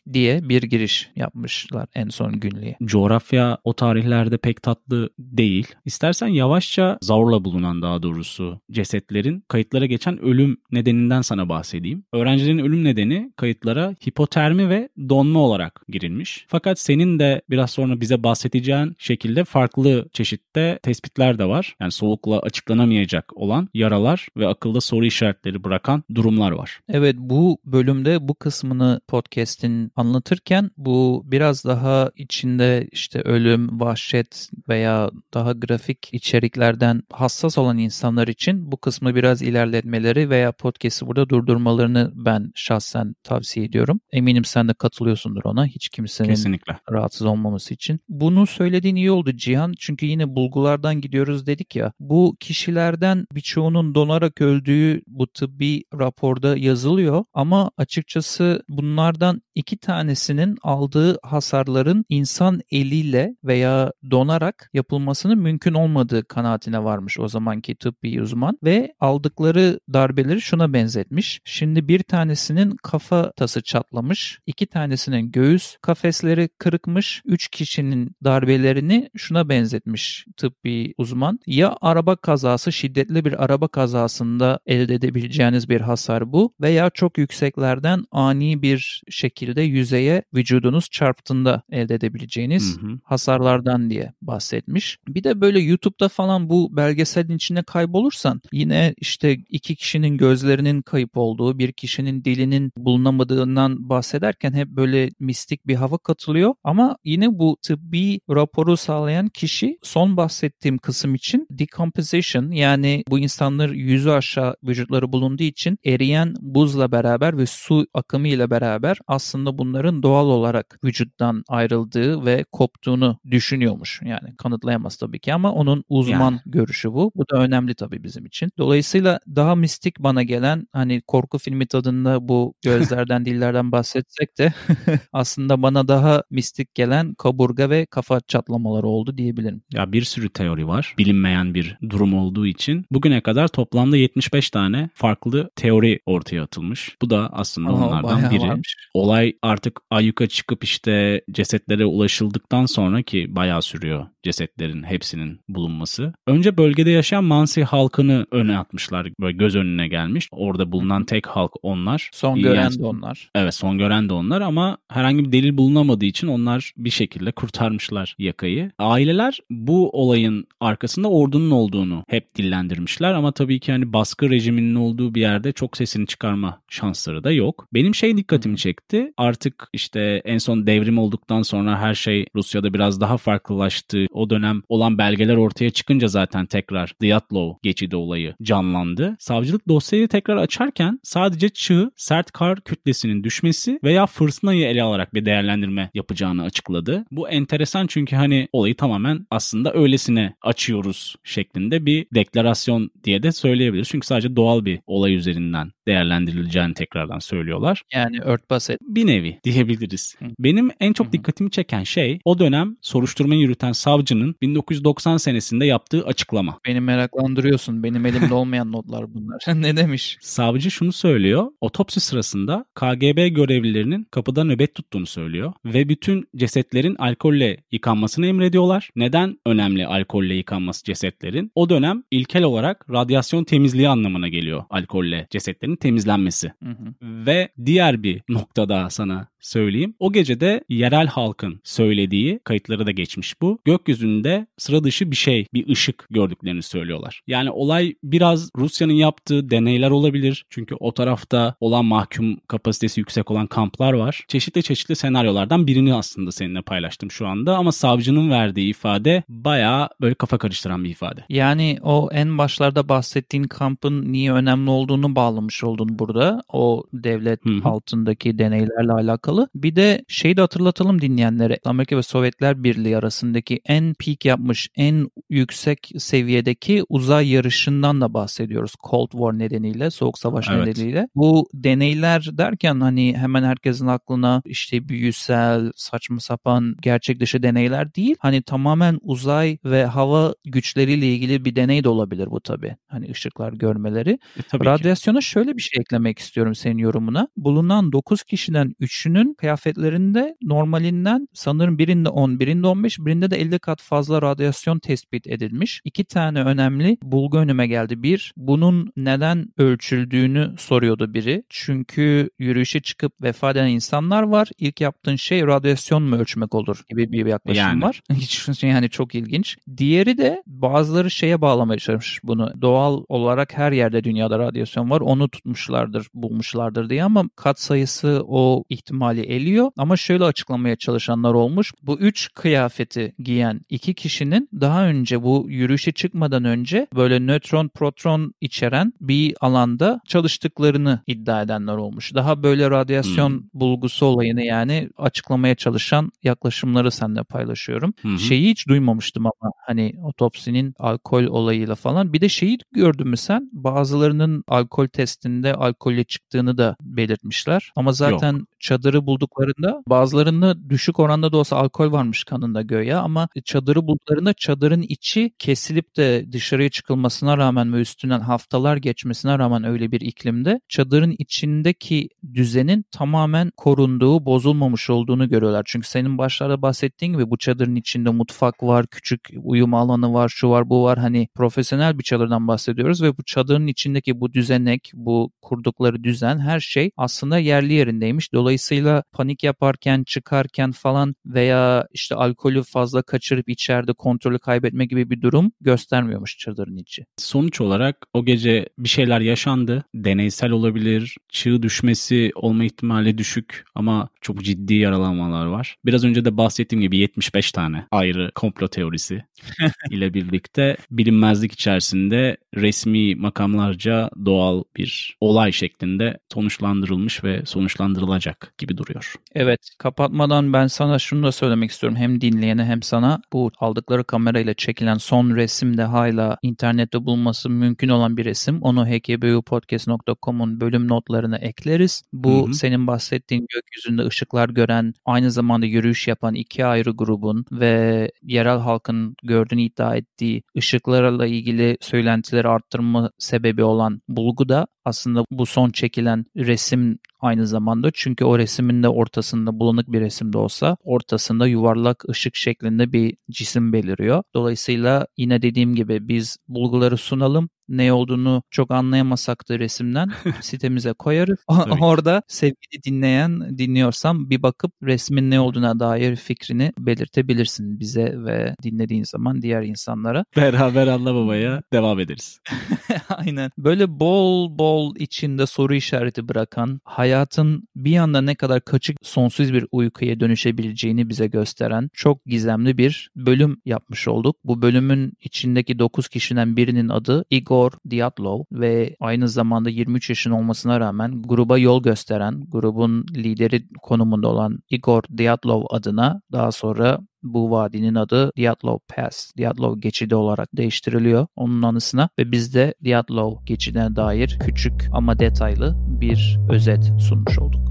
diye 0.12 0.48
bir 0.48 0.62
giriş 0.62 1.10
yapmışlar 1.16 1.86
en 1.94 2.08
son 2.08 2.40
günlüğe. 2.40 2.76
coğrafya 2.84 3.58
o 3.64 3.72
tarihlerde 3.72 4.36
pek 4.36 4.62
tatlı 4.62 5.10
değil. 5.18 5.66
İstersen 5.84 6.26
yavaşça 6.26 6.98
zorla 7.02 7.44
bulunan 7.44 7.82
daha 7.82 8.02
doğrusu 8.02 8.60
cesetlerin 8.70 9.44
kayıtlara 9.48 9.86
geçen 9.86 10.18
ölüm 10.18 10.56
nedeninden 10.72 11.20
sana 11.20 11.48
bahsedeyim. 11.48 12.04
Öğrencilerin 12.12 12.58
ölüm 12.58 12.84
nedeni 12.84 13.32
kayıtlara 13.36 13.94
hipotermi 14.08 14.68
ve 14.68 14.88
donma 15.08 15.40
olarak 15.40 15.84
girilmiş. 15.88 16.46
Fakat 16.48 16.78
senin 16.78 17.18
de 17.18 17.42
biraz 17.50 17.70
sonra 17.70 18.00
bize 18.00 18.22
bahsedeceğin 18.22 18.96
şekilde 18.98 19.44
farklı 19.44 20.08
çeşitte 20.12 20.78
tespitler 20.82 21.38
de 21.38 21.44
var. 21.44 21.76
Yani 21.80 21.92
soğukla 21.92 22.38
açıklanamayacak 22.38 23.36
olan 23.36 23.68
yaralar 23.74 24.28
ve 24.36 24.48
akılda 24.48 24.80
soru 24.80 25.04
işaretleri 25.04 25.64
bırakan 25.64 26.04
durumlar 26.14 26.50
var. 26.50 26.80
Evet 26.88 27.16
bu 27.18 27.58
bölümde 27.64 28.28
bu 28.28 28.34
kısmını 28.34 29.00
podcast'in 29.38 29.92
anlatırken 29.96 30.70
bu 30.76 31.22
biraz 31.26 31.64
daha 31.64 32.10
içinde 32.16 32.88
işte 32.92 33.20
ölüm, 33.20 33.80
vahşet 33.80 34.50
veya 34.68 35.10
daha 35.34 35.52
grafik 35.52 36.08
içeriklerden 36.12 37.02
hassas 37.12 37.58
olan 37.58 37.78
insanlar 37.78 38.28
için 38.28 38.72
bu 38.72 38.76
kısmı 38.76 39.14
biraz 39.14 39.42
ilerletmeleri 39.42 40.30
veya 40.30 40.52
podcast'i 40.52 41.06
burada 41.06 41.28
durdurmalarını 41.28 42.12
ben 42.14 42.52
şahsen 42.54 43.14
tavsiye 43.22 43.66
ediyorum. 43.66 44.00
Eminim 44.12 44.44
sen 44.44 44.68
de 44.68 44.74
katılıyorsundur 44.74 45.44
ona. 45.44 45.66
Hiç 45.66 45.88
kimsenin 45.88 46.28
Kesinlikle. 46.28 46.78
rahatsız 46.92 47.26
olmaması 47.26 47.74
için. 47.74 48.00
Bunu 48.08 48.46
söylediğin 48.46 48.96
iyi 48.96 49.10
oldu 49.10 49.32
Cihan. 49.32 49.74
Çünkü 49.78 50.06
yine 50.06 50.34
bulgulardan 50.34 51.00
gidiyoruz 51.00 51.46
dedik 51.46 51.76
ya. 51.76 51.92
Bu 52.00 52.36
kişilerden 52.40 53.26
birçoğunun 53.34 53.94
donarak 53.94 54.40
öldüğü 54.40 55.02
bu 55.06 55.26
tıbbi 55.26 55.84
raporda 55.94 56.56
yazılıyor. 56.56 57.24
Ama 57.34 57.70
açıkçası 57.76 58.62
bunlardan 58.68 59.27
iki 59.54 59.78
tanesinin 59.78 60.56
aldığı 60.62 61.18
hasarların 61.22 62.04
insan 62.08 62.60
eliyle 62.70 63.36
veya 63.44 63.92
donarak 64.10 64.70
yapılmasının 64.74 65.38
mümkün 65.38 65.74
olmadığı 65.74 66.28
kanaatine 66.28 66.84
varmış 66.84 67.18
o 67.18 67.28
zamanki 67.28 67.76
tıbbi 67.76 68.22
uzman. 68.22 68.58
Ve 68.64 68.94
aldıkları 69.00 69.80
darbeleri 69.92 70.40
şuna 70.40 70.72
benzetmiş. 70.72 71.40
Şimdi 71.44 71.88
bir 71.88 72.02
tanesinin 72.02 72.76
kafatası 72.82 73.62
çatlamış. 73.62 74.38
iki 74.46 74.66
tanesinin 74.66 75.30
göğüs 75.30 75.76
kafesleri 75.82 76.48
kırıkmış. 76.58 77.22
Üç 77.24 77.48
kişinin 77.48 78.16
darbelerini 78.24 79.10
şuna 79.16 79.48
benzetmiş 79.48 80.26
tıbbi 80.36 80.94
uzman. 80.98 81.38
Ya 81.46 81.76
araba 81.80 82.16
kazası 82.16 82.72
şiddetli 82.72 83.24
bir 83.24 83.44
araba 83.44 83.68
kazasında 83.68 84.60
elde 84.66 84.94
edebileceğiniz 84.94 85.68
bir 85.68 85.80
hasar 85.80 86.32
bu 86.32 86.54
veya 86.60 86.90
çok 86.90 87.18
yükseklerden 87.18 88.04
ani 88.10 88.62
bir 88.62 89.02
şekilde 89.18 89.62
yüzeye 89.62 90.22
vücudunuz 90.34 90.88
çarptığında 90.90 91.62
elde 91.70 91.94
edebileceğiniz 91.94 92.78
Hı 92.80 92.86
hı. 92.86 92.98
hasarlardan 93.04 93.90
diye 93.90 94.12
bahsetmiş. 94.22 94.98
Bir 95.08 95.24
de 95.24 95.40
böyle 95.40 95.60
YouTube'da 95.60 96.08
falan 96.08 96.50
bu 96.50 96.76
belgeselin 96.76 97.36
içine 97.36 97.62
kaybolursan 97.62 98.40
yine 98.52 98.94
işte 98.96 99.32
iki 99.48 99.76
kişinin 99.76 100.16
gözlerinin 100.16 100.82
kayıp 100.82 101.16
olduğu, 101.16 101.58
bir 101.58 101.72
kişinin 101.72 102.24
dilinin 102.24 102.72
bulunamadığından 102.76 103.88
bahsederken 103.88 104.52
hep 104.52 104.68
böyle 104.68 105.10
mistik 105.20 105.66
bir 105.66 105.74
hava 105.74 105.98
katılıyor. 105.98 106.54
Ama 106.64 106.96
yine 107.04 107.38
bu 107.38 107.56
tıbbi 107.62 108.20
raporu 108.30 108.76
sağlayan 108.76 109.28
kişi 109.28 109.78
son 109.82 110.16
bahsettiğim 110.16 110.78
kısım 110.78 111.14
için 111.14 111.46
decomposition 111.50 112.50
yani 112.50 113.04
bu 113.08 113.18
insanlar 113.18 113.68
yüzü 113.68 114.10
aşağı 114.10 114.56
vücutları 114.64 115.12
bulunduğu 115.12 115.42
için 115.42 115.78
eriyen 115.84 116.34
buzla 116.40 116.92
beraber 116.92 117.38
ve 117.38 117.46
su 117.46 117.86
akımı 117.94 118.28
ile 118.28 118.50
beraber 118.50 118.98
aslında 119.08 119.58
bunların 119.58 120.02
doğal 120.02 120.26
olarak 120.26 120.78
vücuttan 120.84 121.42
ayrıldığı 121.48 122.24
ve 122.26 122.44
koptuğunu 122.52 123.18
düşünüyormuş. 123.30 124.00
Yani 124.04 124.36
kanıtlayamaz 124.36 124.96
tabii 124.96 125.18
ki 125.20 125.34
ama 125.34 125.52
onun 125.52 125.84
uzman 125.88 126.30
Yani. 126.30 126.40
görüşü 126.46 126.92
bu. 126.92 127.12
Bu 127.14 127.24
da 127.32 127.36
önemli 127.36 127.74
tabii 127.74 128.02
bizim 128.02 128.26
için. 128.26 128.50
Dolayısıyla 128.58 129.20
daha 129.36 129.54
mistik 129.54 129.98
bana 129.98 130.22
gelen 130.22 130.66
hani 130.72 131.02
korku 131.06 131.38
filmi 131.38 131.66
tadında 131.66 132.28
bu 132.28 132.54
gözlerden 132.64 133.24
dillerden 133.24 133.72
bahsetsek 133.72 134.38
de 134.38 134.52
aslında 135.12 135.62
bana 135.62 135.88
daha 135.88 136.22
mistik 136.30 136.74
gelen 136.74 137.14
kaburga 137.14 137.70
ve 137.70 137.86
kafa 137.86 138.20
çatlamaları 138.20 138.86
oldu 138.86 139.16
diyebilirim. 139.16 139.62
Ya 139.72 139.92
bir 139.92 140.02
sürü 140.04 140.28
teori 140.28 140.66
var. 140.68 140.94
Bilinmeyen 140.98 141.54
bir 141.54 141.78
durum 141.90 142.14
olduğu 142.14 142.46
için. 142.46 142.84
Bugüne 142.90 143.20
kadar 143.20 143.48
toplamda 143.48 143.96
75 143.96 144.50
tane 144.50 144.90
farklı 144.94 145.50
teori 145.56 146.00
ortaya 146.06 146.42
atılmış. 146.42 146.96
Bu 147.02 147.10
da 147.10 147.28
aslında 147.32 147.68
Aa, 147.68 147.72
onlardan 147.72 148.30
biri. 148.30 148.40
varmış. 148.40 148.76
Olay 148.94 149.32
artık 149.42 149.80
ayyuka 149.90 150.26
çıkıp 150.26 150.64
işte 150.64 151.20
cesetlere 151.30 151.84
ulaşıldıktan 151.84 152.66
sonra 152.66 153.02
ki 153.02 153.26
bayağı 153.28 153.62
sürüyor 153.62 154.06
cesetlerin 154.22 154.82
hepsinin 154.82 155.40
bulunması. 155.48 156.12
Önce 156.26 156.56
bölgede 156.56 156.90
yaşayan 156.90 157.24
Mansi 157.24 157.64
halkını 157.64 158.26
öne 158.30 158.58
atmışlar. 158.58 159.08
Böyle 159.20 159.36
göz 159.36 159.56
önüne 159.56 159.88
gelmiş. 159.88 160.28
Orada 160.32 160.72
bulunan 160.72 161.04
tek 161.04 161.26
halk 161.26 161.52
onlar. 161.62 162.10
Son 162.12 162.30
Yani- 162.30 162.42
gören 162.42 162.72
de 162.72 162.84
onlar. 162.84 163.30
Evet 163.34 163.54
son 163.54 163.78
gören 163.78 164.08
de 164.08 164.12
onlar 164.12 164.40
ama 164.40 164.78
herhangi 164.90 165.24
bir 165.24 165.32
delil 165.32 165.56
bulunamadığı 165.56 166.04
için 166.04 166.26
onlar 166.26 166.72
bir 166.76 166.90
şekilde 166.90 167.32
kurtarmışlar 167.32 168.14
yakayı. 168.18 168.70
Aileler 168.78 169.38
bu 169.50 169.90
olayın 169.90 170.46
arkasında 170.60 171.08
ordunun 171.10 171.50
olduğunu 171.50 172.04
hep 172.08 172.34
dillendirmişler 172.34 173.14
ama 173.14 173.32
tabii 173.32 173.60
ki 173.60 173.72
hani 173.72 173.92
baskı 173.92 174.30
rejiminin 174.30 174.74
olduğu 174.74 175.14
bir 175.14 175.20
yerde 175.20 175.52
çok 175.52 175.76
sesini 175.76 176.06
çıkarma 176.06 176.60
şansları 176.68 177.24
da 177.24 177.32
yok. 177.32 177.66
Benim 177.74 177.94
şey 177.94 178.16
dikkatimi 178.16 178.56
çekti. 178.56 178.77
Artık 179.16 179.68
işte 179.72 180.22
en 180.24 180.38
son 180.38 180.66
devrim 180.66 180.98
olduktan 180.98 181.42
sonra 181.42 181.80
her 181.80 181.94
şey 181.94 182.26
Rusya'da 182.36 182.74
biraz 182.74 183.00
daha 183.00 183.16
farklılaştı. 183.16 184.06
O 184.12 184.30
dönem 184.30 184.62
olan 184.68 184.98
belgeler 184.98 185.36
ortaya 185.36 185.70
çıkınca 185.70 186.08
zaten 186.08 186.46
tekrar 186.46 186.94
Dyatlov 187.00 187.54
geçidi 187.62 187.96
olayı 187.96 188.34
canlandı. 188.42 189.16
Savcılık 189.18 189.68
dosyayı 189.68 190.08
tekrar 190.08 190.36
açarken 190.36 191.00
sadece 191.02 191.48
çığ, 191.48 191.90
sert 191.96 192.32
kar 192.32 192.60
kütlesinin 192.60 193.24
düşmesi 193.24 193.80
veya 193.84 194.06
fırtınayı 194.06 194.66
ele 194.66 194.82
alarak 194.82 195.14
bir 195.14 195.24
değerlendirme 195.24 195.90
yapacağını 195.94 196.42
açıkladı. 196.42 197.04
Bu 197.10 197.28
enteresan 197.28 197.86
çünkü 197.86 198.16
hani 198.16 198.48
olayı 198.52 198.76
tamamen 198.76 199.26
aslında 199.30 199.74
öylesine 199.74 200.34
açıyoruz 200.42 201.16
şeklinde 201.24 201.86
bir 201.86 202.06
deklarasyon 202.14 202.90
diye 203.04 203.22
de 203.22 203.32
söyleyebiliriz. 203.32 203.88
Çünkü 203.88 204.06
sadece 204.06 204.36
doğal 204.36 204.64
bir 204.64 204.80
olay 204.86 205.14
üzerinden 205.14 205.72
değerlendirileceğini 205.88 206.74
tekrardan 206.74 207.18
söylüyorlar. 207.18 207.82
Yani 207.94 208.20
örtbas 208.20 208.67
et. 208.70 208.78
Bir 208.82 209.06
nevi 209.06 209.40
diyebiliriz. 209.44 210.14
Hı. 210.18 210.24
Benim 210.38 210.70
en 210.80 210.92
çok 210.92 211.12
dikkatimi 211.12 211.50
çeken 211.50 211.84
şey 211.84 212.18
o 212.24 212.38
dönem 212.38 212.76
soruşturma 212.82 213.34
yürüten 213.34 213.72
savcının 213.72 214.34
1990 214.42 215.16
senesinde 215.16 215.66
yaptığı 215.66 216.04
açıklama. 216.06 216.58
Beni 216.66 216.80
meraklandırıyorsun. 216.80 217.82
Benim 217.82 218.06
elimde 218.06 218.34
olmayan 218.34 218.72
notlar 218.72 219.14
bunlar. 219.14 219.42
ne 219.62 219.76
demiş? 219.76 220.18
Savcı 220.20 220.70
şunu 220.70 220.92
söylüyor. 220.92 221.46
Otopsi 221.60 222.00
sırasında 222.00 222.64
KGB 222.74 223.34
görevlilerinin 223.34 224.06
kapıda 224.10 224.44
nöbet 224.44 224.74
tuttuğunu 224.74 225.06
söylüyor 225.06 225.52
ve 225.64 225.88
bütün 225.88 226.28
cesetlerin 226.36 226.94
alkolle 226.94 227.56
yıkanmasını 227.72 228.26
emrediyorlar. 228.26 228.90
Neden 228.96 229.38
önemli 229.46 229.86
alkolle 229.86 230.34
yıkanması 230.34 230.84
cesetlerin? 230.84 231.52
O 231.54 231.68
dönem 231.68 232.02
ilkel 232.10 232.42
olarak 232.42 232.90
radyasyon 232.90 233.44
temizliği 233.44 233.88
anlamına 233.88 234.28
geliyor 234.28 234.64
alkolle 234.70 235.26
cesetlerin 235.30 235.76
temizlenmesi. 235.76 236.52
Hı 236.62 236.70
hı. 236.70 236.94
Ve 237.02 237.48
diğer 237.64 238.02
bir 238.02 238.22
nokta 238.28 238.57
कदासन 238.58 239.10
söyleyeyim. 239.48 239.94
O 239.98 240.12
gecede 240.12 240.64
yerel 240.68 241.06
halkın 241.06 241.60
söylediği 241.64 242.40
kayıtları 242.44 242.86
da 242.86 242.90
geçmiş 242.90 243.40
bu. 243.42 243.58
Gökyüzünde 243.64 244.46
sıra 244.58 244.84
dışı 244.84 245.10
bir 245.10 245.16
şey, 245.16 245.46
bir 245.54 245.68
ışık 245.68 246.06
gördüklerini 246.10 246.62
söylüyorlar. 246.62 247.22
Yani 247.26 247.50
olay 247.50 247.94
biraz 248.02 248.50
Rusya'nın 248.56 248.92
yaptığı 248.92 249.50
deneyler 249.50 249.90
olabilir. 249.90 250.46
Çünkü 250.50 250.74
o 250.74 250.94
tarafta 250.94 251.54
olan 251.60 251.84
mahkum 251.84 252.36
kapasitesi 252.48 253.00
yüksek 253.00 253.30
olan 253.30 253.46
kamplar 253.46 253.92
var. 253.92 254.24
Çeşitli 254.28 254.62
çeşitli 254.62 254.96
senaryolardan 254.96 255.66
birini 255.66 255.94
aslında 255.94 256.32
seninle 256.32 256.62
paylaştım 256.62 257.10
şu 257.10 257.26
anda 257.26 257.56
ama 257.56 257.72
savcının 257.72 258.30
verdiği 258.30 258.70
ifade 258.70 259.22
bayağı 259.28 259.88
böyle 260.00 260.14
kafa 260.14 260.38
karıştıran 260.38 260.84
bir 260.84 260.90
ifade. 260.90 261.24
Yani 261.28 261.78
o 261.82 262.08
en 262.12 262.38
başlarda 262.38 262.88
bahsettiğin 262.88 263.44
kampın 263.44 264.12
niye 264.12 264.32
önemli 264.32 264.70
olduğunu 264.70 265.16
bağlamış 265.16 265.64
oldun 265.64 265.98
burada. 265.98 266.42
O 266.52 266.84
devlet 266.92 267.44
Hı 267.44 267.50
hı. 267.50 267.68
altındaki 267.68 268.38
deneylerle 268.38 268.92
alakalı. 268.92 269.37
Bir 269.54 269.76
de 269.76 270.04
şeyi 270.08 270.36
de 270.36 270.40
hatırlatalım 270.40 271.00
dinleyenlere. 271.00 271.58
Amerika 271.64 271.96
ve 271.96 272.02
Sovyetler 272.02 272.64
Birliği 272.64 272.96
arasındaki 272.96 273.60
en 273.66 273.94
peak 273.94 274.24
yapmış, 274.24 274.68
en 274.76 275.10
yüksek 275.30 275.90
seviyedeki 275.98 276.84
uzay 276.88 277.28
yarışından 277.30 278.00
da 278.00 278.14
bahsediyoruz. 278.14 278.72
Cold 278.90 279.10
War 279.10 279.38
nedeniyle, 279.38 279.90
Soğuk 279.90 280.18
Savaş 280.18 280.48
Evet. 280.50 280.66
nedeniyle. 280.66 281.08
Bu 281.14 281.48
deneyler 281.54 282.28
derken 282.32 282.80
hani 282.80 283.16
hemen 283.16 283.42
herkesin 283.44 283.86
aklına 283.86 284.42
işte 284.44 284.88
büyüsel, 284.88 285.72
saçma 285.76 286.20
sapan, 286.20 286.76
gerçek 286.82 287.20
dışı 287.20 287.42
deneyler 287.42 287.94
değil. 287.94 288.16
Hani 288.18 288.42
tamamen 288.42 288.98
uzay 289.02 289.58
ve 289.64 289.84
hava 289.84 290.34
güçleriyle 290.44 291.06
ilgili 291.06 291.44
bir 291.44 291.56
deney 291.56 291.84
de 291.84 291.88
olabilir 291.88 292.30
bu 292.30 292.40
tabii. 292.40 292.76
Hani 292.86 293.10
ışıklar 293.10 293.52
görmeleri. 293.52 294.10
E, 294.10 294.42
tabii 294.48 294.64
ki. 294.64 294.70
Radyasyona 294.70 295.20
şöyle 295.20 295.56
bir 295.56 295.62
şey 295.62 295.80
eklemek 295.80 296.18
istiyorum 296.18 296.54
senin 296.54 296.78
yorumuna. 296.78 297.28
Bulunan 297.36 297.92
9 297.92 298.22
kişiden 298.22 298.74
3'ünün 299.18 299.34
kıyafetlerinde 299.34 300.36
normalinden 300.42 301.28
sanırım 301.32 301.78
birinde 301.78 302.08
10, 302.08 302.40
birinde 302.40 302.66
15, 302.66 302.98
birinde 302.98 303.30
de 303.30 303.36
50 303.40 303.58
kat 303.58 303.82
fazla 303.82 304.22
radyasyon 304.22 304.78
tespit 304.78 305.26
edilmiş. 305.26 305.80
İki 305.84 306.04
tane 306.04 306.42
önemli 306.42 306.98
bulgu 307.02 307.38
önüme 307.38 307.66
geldi. 307.66 308.02
Bir, 308.02 308.32
bunun 308.36 308.92
neden 308.96 309.46
ölçüldüğünü 309.58 310.54
soruyordu 310.58 311.14
biri. 311.14 311.42
Çünkü 311.48 312.30
yürüyüşe 312.38 312.80
çıkıp 312.80 313.22
vefat 313.22 313.56
eden 313.56 313.68
insanlar 313.68 314.22
var. 314.22 314.48
İlk 314.58 314.80
yaptığın 314.80 315.16
şey 315.16 315.42
radyasyon 315.42 316.02
mu 316.02 316.16
ölçmek 316.16 316.54
olur 316.54 316.82
gibi 316.88 317.12
bir 317.12 317.26
yaklaşım 317.26 317.62
Yani. 317.62 317.82
var. 317.82 318.00
Hiç 318.12 318.62
yani 318.62 318.90
çok 318.90 319.14
ilginç. 319.14 319.56
Diğeri 319.76 320.18
de 320.18 320.42
bazıları 320.46 321.10
şeye 321.10 321.40
bağlamaya 321.40 321.78
çalışmış 321.78 322.20
bunu. 322.24 322.52
Doğal 322.62 323.04
olarak 323.08 323.58
her 323.58 323.72
yerde 323.72 324.04
dünyada 324.04 324.38
radyasyon 324.38 324.90
var. 324.90 325.00
Onu 325.00 325.28
tutmuşlardır, 325.28 326.06
bulmuşlardır 326.14 326.90
diye 326.90 327.04
ama 327.04 327.24
kat 327.36 327.60
sayısı 327.60 328.22
o 328.28 328.64
ihtimali 329.12 329.20
eliyor. 329.20 329.70
Ama 329.76 329.96
şöyle 329.96 330.24
açıklamaya 330.24 330.76
çalışanlar 330.76 331.34
olmuş. 331.34 331.72
Bu 331.82 331.98
üç 331.98 332.28
kıyafeti 332.34 333.14
giyen 333.18 333.60
iki 333.68 333.94
kişinin 333.94 334.48
daha 334.60 334.86
önce 334.86 335.22
bu 335.22 335.46
yürüyüşe 335.48 335.92
çıkmadan 335.92 336.44
önce 336.44 336.86
böyle 336.94 337.26
nötron, 337.26 337.68
proton 337.68 338.34
içeren 338.40 338.92
bir 339.00 339.34
alanda 339.40 340.00
çalıştıklarını 340.06 341.02
iddia 341.06 341.42
edenler 341.42 341.76
olmuş. 341.76 342.14
Daha 342.14 342.42
böyle 342.42 342.70
radyasyon 342.70 343.28
Hmm. 343.30 343.42
bulgusu 343.54 344.06
olayını 344.06 344.42
yani 344.42 344.90
açıklamaya 344.96 345.54
çalışan 345.54 346.10
yaklaşımları 346.22 346.90
seninle 346.90 347.22
paylaşıyorum. 347.24 347.94
Hı. 348.02 348.18
Şeyi 348.18 348.50
hiç 348.50 348.68
duymamıştım 348.68 349.26
ama 349.26 349.52
hani 349.66 349.94
otopsinin 350.04 350.74
alkol 350.78 351.24
olayıyla 351.24 351.74
falan. 351.74 352.12
Bir 352.12 352.20
de 352.20 352.28
şeyi 352.28 352.58
gördün 352.72 353.08
mü 353.08 353.16
sen? 353.16 353.50
Bazılarının 353.52 354.44
alkol 354.48 354.86
testinde 354.88 355.54
alkolle 355.54 356.04
çıktığını 356.04 356.58
da 356.58 356.76
belirtmişler. 356.82 357.72
Ama 357.76 357.92
zaten 357.92 358.46
çadırı 358.60 358.97
bulduklarında 359.06 359.82
bazılarında 359.86 360.70
düşük 360.70 360.98
oranda 360.98 361.32
da 361.32 361.36
olsa 361.36 361.56
alkol 361.56 361.92
varmış 361.92 362.24
kanında 362.24 362.62
göğe 362.62 362.94
ama 362.94 363.28
çadırı 363.44 363.86
bulduklarında 363.86 364.32
çadırın 364.32 364.82
içi 364.82 365.32
kesilip 365.38 365.96
de 365.96 366.32
dışarıya 366.32 366.68
çıkılmasına 366.68 367.38
rağmen 367.38 367.72
ve 367.72 367.80
üstünden 367.80 368.20
haftalar 368.20 368.76
geçmesine 368.76 369.38
rağmen 369.38 369.64
öyle 369.64 369.92
bir 369.92 370.00
iklimde 370.00 370.60
çadırın 370.68 371.14
içindeki 371.18 372.08
düzenin 372.34 372.84
tamamen 372.90 373.52
korunduğu, 373.56 374.26
bozulmamış 374.26 374.90
olduğunu 374.90 375.28
görüyorlar. 375.28 375.62
Çünkü 375.66 375.88
senin 375.88 376.18
başlarda 376.18 376.62
bahsettiğin 376.62 377.12
gibi 377.12 377.30
bu 377.30 377.38
çadırın 377.38 377.76
içinde 377.76 378.10
mutfak 378.10 378.62
var, 378.62 378.86
küçük 378.86 379.30
uyuma 379.42 379.80
alanı 379.80 380.14
var, 380.14 380.28
şu 380.28 380.50
var, 380.50 380.70
bu 380.70 380.84
var. 380.84 380.98
Hani 380.98 381.28
profesyonel 381.34 381.98
bir 381.98 382.04
çadırdan 382.04 382.48
bahsediyoruz 382.48 383.02
ve 383.02 383.18
bu 383.18 383.22
çadırın 383.22 383.66
içindeki 383.66 384.20
bu 384.20 384.32
düzenek, 384.32 384.90
bu 384.94 385.32
kurdukları 385.42 386.04
düzen 386.04 386.38
her 386.38 386.60
şey 386.60 386.90
aslında 386.96 387.38
yerli 387.38 387.72
yerindeymiş. 387.72 388.32
Dolayısıyla 388.32 388.87
panik 389.12 389.44
yaparken, 389.44 390.04
çıkarken 390.04 390.72
falan 390.72 391.14
veya 391.26 391.86
işte 391.92 392.14
alkolü 392.14 392.62
fazla 392.62 393.02
kaçırıp 393.02 393.48
içeride 393.48 393.92
kontrolü 393.92 394.38
kaybetme 394.38 394.86
gibi 394.86 395.10
bir 395.10 395.20
durum 395.20 395.52
göstermiyormuş 395.60 396.38
çadırın 396.38 396.76
içi. 396.76 397.04
Sonuç 397.16 397.60
olarak 397.60 397.96
o 398.12 398.24
gece 398.24 398.68
bir 398.78 398.88
şeyler 398.88 399.20
yaşandı. 399.20 399.84
Deneysel 399.94 400.50
olabilir, 400.50 401.16
çığ 401.28 401.62
düşmesi 401.62 402.30
olma 402.34 402.64
ihtimali 402.64 403.18
düşük 403.18 403.64
ama 403.74 404.08
çok 404.20 404.44
ciddi 404.44 404.74
yaralanmalar 404.74 405.46
var. 405.46 405.76
Biraz 405.84 406.04
önce 406.04 406.24
de 406.24 406.36
bahsettiğim 406.36 406.82
gibi 406.82 406.96
75 406.96 407.52
tane 407.52 407.86
ayrı 407.90 408.30
komplo 408.34 408.68
teorisi 408.68 409.24
ile 409.90 410.14
birlikte 410.14 410.76
bilinmezlik 410.90 411.52
içerisinde 411.52 412.36
resmi 412.54 413.14
makamlarca 413.14 414.10
doğal 414.24 414.62
bir 414.76 415.16
olay 415.20 415.52
şeklinde 415.52 416.18
sonuçlandırılmış 416.32 417.24
ve 417.24 417.42
sonuçlandırılacak 417.46 418.54
gibi 418.58 418.77
duruyor. 418.78 419.14
Evet, 419.34 419.60
kapatmadan 419.78 420.52
ben 420.52 420.66
sana 420.66 420.98
şunu 420.98 421.26
da 421.26 421.32
söylemek 421.32 421.70
istiyorum. 421.70 421.98
Hem 421.98 422.20
dinleyene 422.20 422.64
hem 422.64 422.82
sana 422.82 423.20
bu 423.32 423.50
aldıkları 423.58 424.04
kamerayla 424.04 424.54
çekilen 424.54 424.98
son 424.98 425.36
resim 425.36 425.78
de 425.78 425.82
hala 425.82 426.38
internette 426.42 427.04
bulması 427.04 427.50
mümkün 427.50 427.88
olan 427.88 428.16
bir 428.16 428.24
resim. 428.24 428.62
Onu 428.62 428.86
hkbupodcast.com'un 428.86 430.60
bölüm 430.60 430.88
notlarına 430.88 431.36
ekleriz. 431.36 432.02
Bu 432.12 432.46
Hı 432.46 432.50
hı. 432.50 432.54
senin 432.54 432.86
bahsettiğin 432.86 433.46
gökyüzünde 433.54 434.06
ışıklar 434.06 434.48
gören, 434.48 434.94
aynı 435.04 435.30
zamanda 435.30 435.66
yürüyüş 435.66 436.08
yapan 436.08 436.34
iki 436.34 436.64
ayrı 436.64 436.90
grubun 436.90 437.44
ve 437.52 438.10
yerel 438.22 438.58
halkın 438.58 439.16
gördüğünü 439.22 439.62
iddia 439.62 439.96
ettiği 439.96 440.42
ışıklarla 440.58 441.26
ilgili 441.26 441.76
söylentileri 441.80 442.48
arttırma 442.48 443.10
sebebi 443.18 443.64
olan 443.64 444.02
bulgu 444.08 444.48
da 444.48 444.66
aslında 444.88 445.24
bu 445.30 445.46
son 445.46 445.70
çekilen 445.70 446.26
resim 446.36 446.98
aynı 447.20 447.46
zamanda. 447.46 447.90
Çünkü 447.94 448.24
o 448.24 448.38
resimin 448.38 448.82
de 448.82 448.88
ortasında 448.88 449.60
bulanık 449.60 449.92
bir 449.92 450.00
resim 450.00 450.32
de 450.32 450.38
olsa 450.38 450.76
ortasında 450.84 451.46
yuvarlak 451.46 452.04
ışık 452.08 452.36
şeklinde 452.36 452.92
bir 452.92 453.16
cisim 453.30 453.72
beliriyor. 453.72 454.22
Dolayısıyla 454.34 455.06
yine 455.16 455.42
dediğim 455.42 455.74
gibi 455.74 456.08
biz 456.08 456.36
bulguları 456.48 456.96
sunalım. 456.96 457.48
Ne 457.68 457.92
olduğunu 457.92 458.42
çok 458.50 458.70
anlayamasak 458.70 459.48
da 459.48 459.58
resimden 459.58 460.10
sitemize 460.40 460.92
koyarız. 460.92 461.38
Orada 461.80 462.22
sevgili 462.28 462.82
dinleyen 462.84 463.58
dinliyorsam 463.58 464.30
bir 464.30 464.42
bakıp 464.42 464.72
resmin 464.82 465.30
ne 465.30 465.40
olduğuna 465.40 465.80
dair 465.80 466.16
fikrini 466.16 466.72
belirtebilirsin 466.78 467.80
bize 467.80 468.14
ve 468.24 468.54
dinlediğin 468.62 469.04
zaman 469.04 469.42
diğer 469.42 469.62
insanlara. 469.62 470.24
Beraber 470.36 470.86
Allah 470.86 471.14
babaya 471.14 471.62
devam 471.72 472.00
ederiz. 472.00 472.40
Aynen. 473.08 473.50
Böyle 473.58 474.00
bol 474.00 474.58
bol 474.58 474.96
içinde 474.96 475.46
soru 475.46 475.74
işareti 475.74 476.28
bırakan, 476.28 476.80
hayatın 476.84 477.68
bir 477.76 477.96
anda 477.96 478.20
ne 478.20 478.34
kadar 478.34 478.60
kaçık 478.60 478.96
sonsuz 479.02 479.52
bir 479.52 479.66
uykuya 479.72 480.20
dönüşebileceğini 480.20 481.08
bize 481.08 481.26
gösteren 481.26 481.90
çok 481.92 482.24
gizemli 482.26 482.78
bir 482.78 483.10
bölüm 483.16 483.60
yapmış 483.64 484.08
olduk. 484.08 484.36
Bu 484.44 484.62
bölümün 484.62 485.12
içindeki 485.20 485.78
9 485.78 486.08
kişiden 486.08 486.56
birinin 486.56 486.88
adı 486.88 487.24
Igor 487.30 487.57
Dyatlov 487.90 488.42
ve 488.52 488.96
aynı 489.00 489.28
zamanda 489.28 489.70
23 489.70 490.08
yaşın 490.10 490.30
olmasına 490.30 490.80
rağmen 490.80 491.22
gruba 491.22 491.58
yol 491.58 491.82
gösteren, 491.82 492.40
grubun 492.48 493.06
lideri 493.16 493.64
konumunda 493.82 494.28
olan 494.28 494.58
Igor 494.70 495.02
Dyatlov 495.16 495.64
adına 495.70 496.20
daha 496.32 496.52
sonra 496.52 497.00
bu 497.22 497.50
vadinin 497.50 497.94
adı 497.94 498.32
Dyatlov 498.36 498.78
Pass, 498.96 499.32
Dyatlov 499.36 499.78
geçidi 499.78 500.14
olarak 500.14 500.48
değiştiriliyor 500.56 501.26
onun 501.36 501.62
anısına 501.62 502.08
ve 502.18 502.32
biz 502.32 502.54
de 502.54 502.74
Dyatlov 502.84 503.44
geçidine 503.44 503.96
dair 503.96 504.38
küçük 504.40 504.88
ama 504.92 505.18
detaylı 505.18 505.76
bir 506.00 506.38
özet 506.50 506.92
sunmuş 506.98 507.38
olduk. 507.38 507.68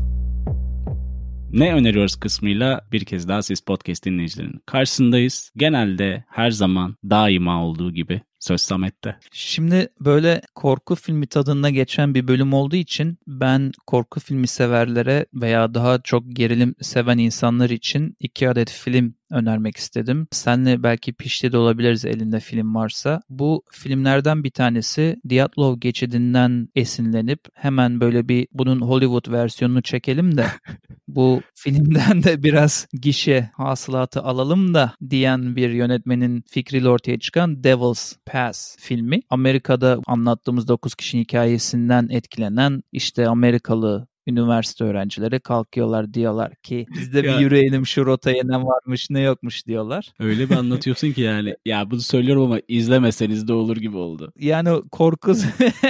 Ne 1.51 1.73
öneriyoruz 1.73 2.15
kısmıyla 2.15 2.81
bir 2.91 3.05
kez 3.05 3.27
daha 3.27 3.41
siz 3.41 3.61
podcast 3.61 4.05
dinleyicilerinin 4.05 4.61
karşısındayız. 4.65 5.51
Genelde 5.57 6.23
her 6.29 6.51
zaman 6.51 6.95
daima 7.09 7.65
olduğu 7.65 7.93
gibi 7.93 8.21
Söz 8.39 8.61
Samet'te. 8.61 9.15
Şimdi 9.31 9.89
böyle 9.99 10.41
korku 10.55 10.95
filmi 10.95 11.27
tadında 11.27 11.69
geçen 11.69 12.15
bir 12.15 12.27
bölüm 12.27 12.53
olduğu 12.53 12.75
için 12.75 13.17
ben 13.27 13.71
korku 13.87 14.19
filmi 14.19 14.47
severlere 14.47 15.25
veya 15.33 15.73
daha 15.73 16.01
çok 16.01 16.23
gerilim 16.29 16.75
seven 16.81 17.17
insanlar 17.17 17.69
için 17.69 18.15
iki 18.19 18.49
adet 18.49 18.71
film 18.71 19.13
önermek 19.31 19.77
istedim. 19.77 20.27
Senle 20.31 20.83
belki 20.83 21.13
pişti 21.13 21.51
de 21.51 21.57
olabiliriz 21.57 22.05
elinde 22.05 22.39
film 22.39 22.75
varsa. 22.75 23.21
Bu 23.29 23.63
filmlerden 23.71 24.43
bir 24.43 24.49
tanesi 24.49 25.21
Diatlov 25.29 25.79
geçidinden 25.79 26.69
esinlenip 26.75 27.39
hemen 27.53 27.99
böyle 27.99 28.27
bir 28.27 28.47
bunun 28.51 28.81
Hollywood 28.81 29.31
versiyonunu 29.31 29.81
çekelim 29.81 30.37
de 30.37 30.47
bu 31.07 31.41
filmden 31.55 32.23
de 32.23 32.43
biraz 32.43 32.87
gişe 33.01 33.49
hasılatı 33.53 34.21
alalım 34.21 34.73
da 34.73 34.93
diyen 35.09 35.55
bir 35.55 35.69
yönetmenin 35.69 36.43
fikriyle 36.47 36.89
ortaya 36.89 37.19
çıkan 37.19 37.63
Devil's 37.63 38.13
Pass 38.31 38.75
filmi. 38.79 39.19
Amerika'da 39.29 39.99
anlattığımız 40.07 40.67
9 40.67 40.95
kişinin 40.95 41.21
hikayesinden 41.21 42.07
etkilenen 42.09 42.83
işte 42.91 43.27
Amerikalı 43.27 44.07
üniversite 44.27 44.83
öğrencileri 44.83 45.39
kalkıyorlar 45.39 46.13
diyorlar 46.13 46.55
ki 46.55 46.85
biz 46.95 47.13
de 47.13 47.23
bir 47.23 47.39
yürüyelim 47.39 47.85
şu 47.85 48.05
rotaya 48.05 48.43
ne 48.43 48.57
varmış 48.57 49.09
ne 49.09 49.21
yokmuş 49.21 49.67
diyorlar. 49.67 50.09
Öyle 50.19 50.49
bir 50.49 50.55
anlatıyorsun 50.55 51.11
ki 51.11 51.21
yani. 51.21 51.55
Ya 51.65 51.91
bunu 51.91 51.99
söylüyorum 52.01 52.43
ama 52.43 52.59
izlemeseniz 52.67 53.47
de 53.47 53.53
olur 53.53 53.77
gibi 53.77 53.97
oldu. 53.97 54.33
Yani 54.39 54.81
korku 54.91 55.33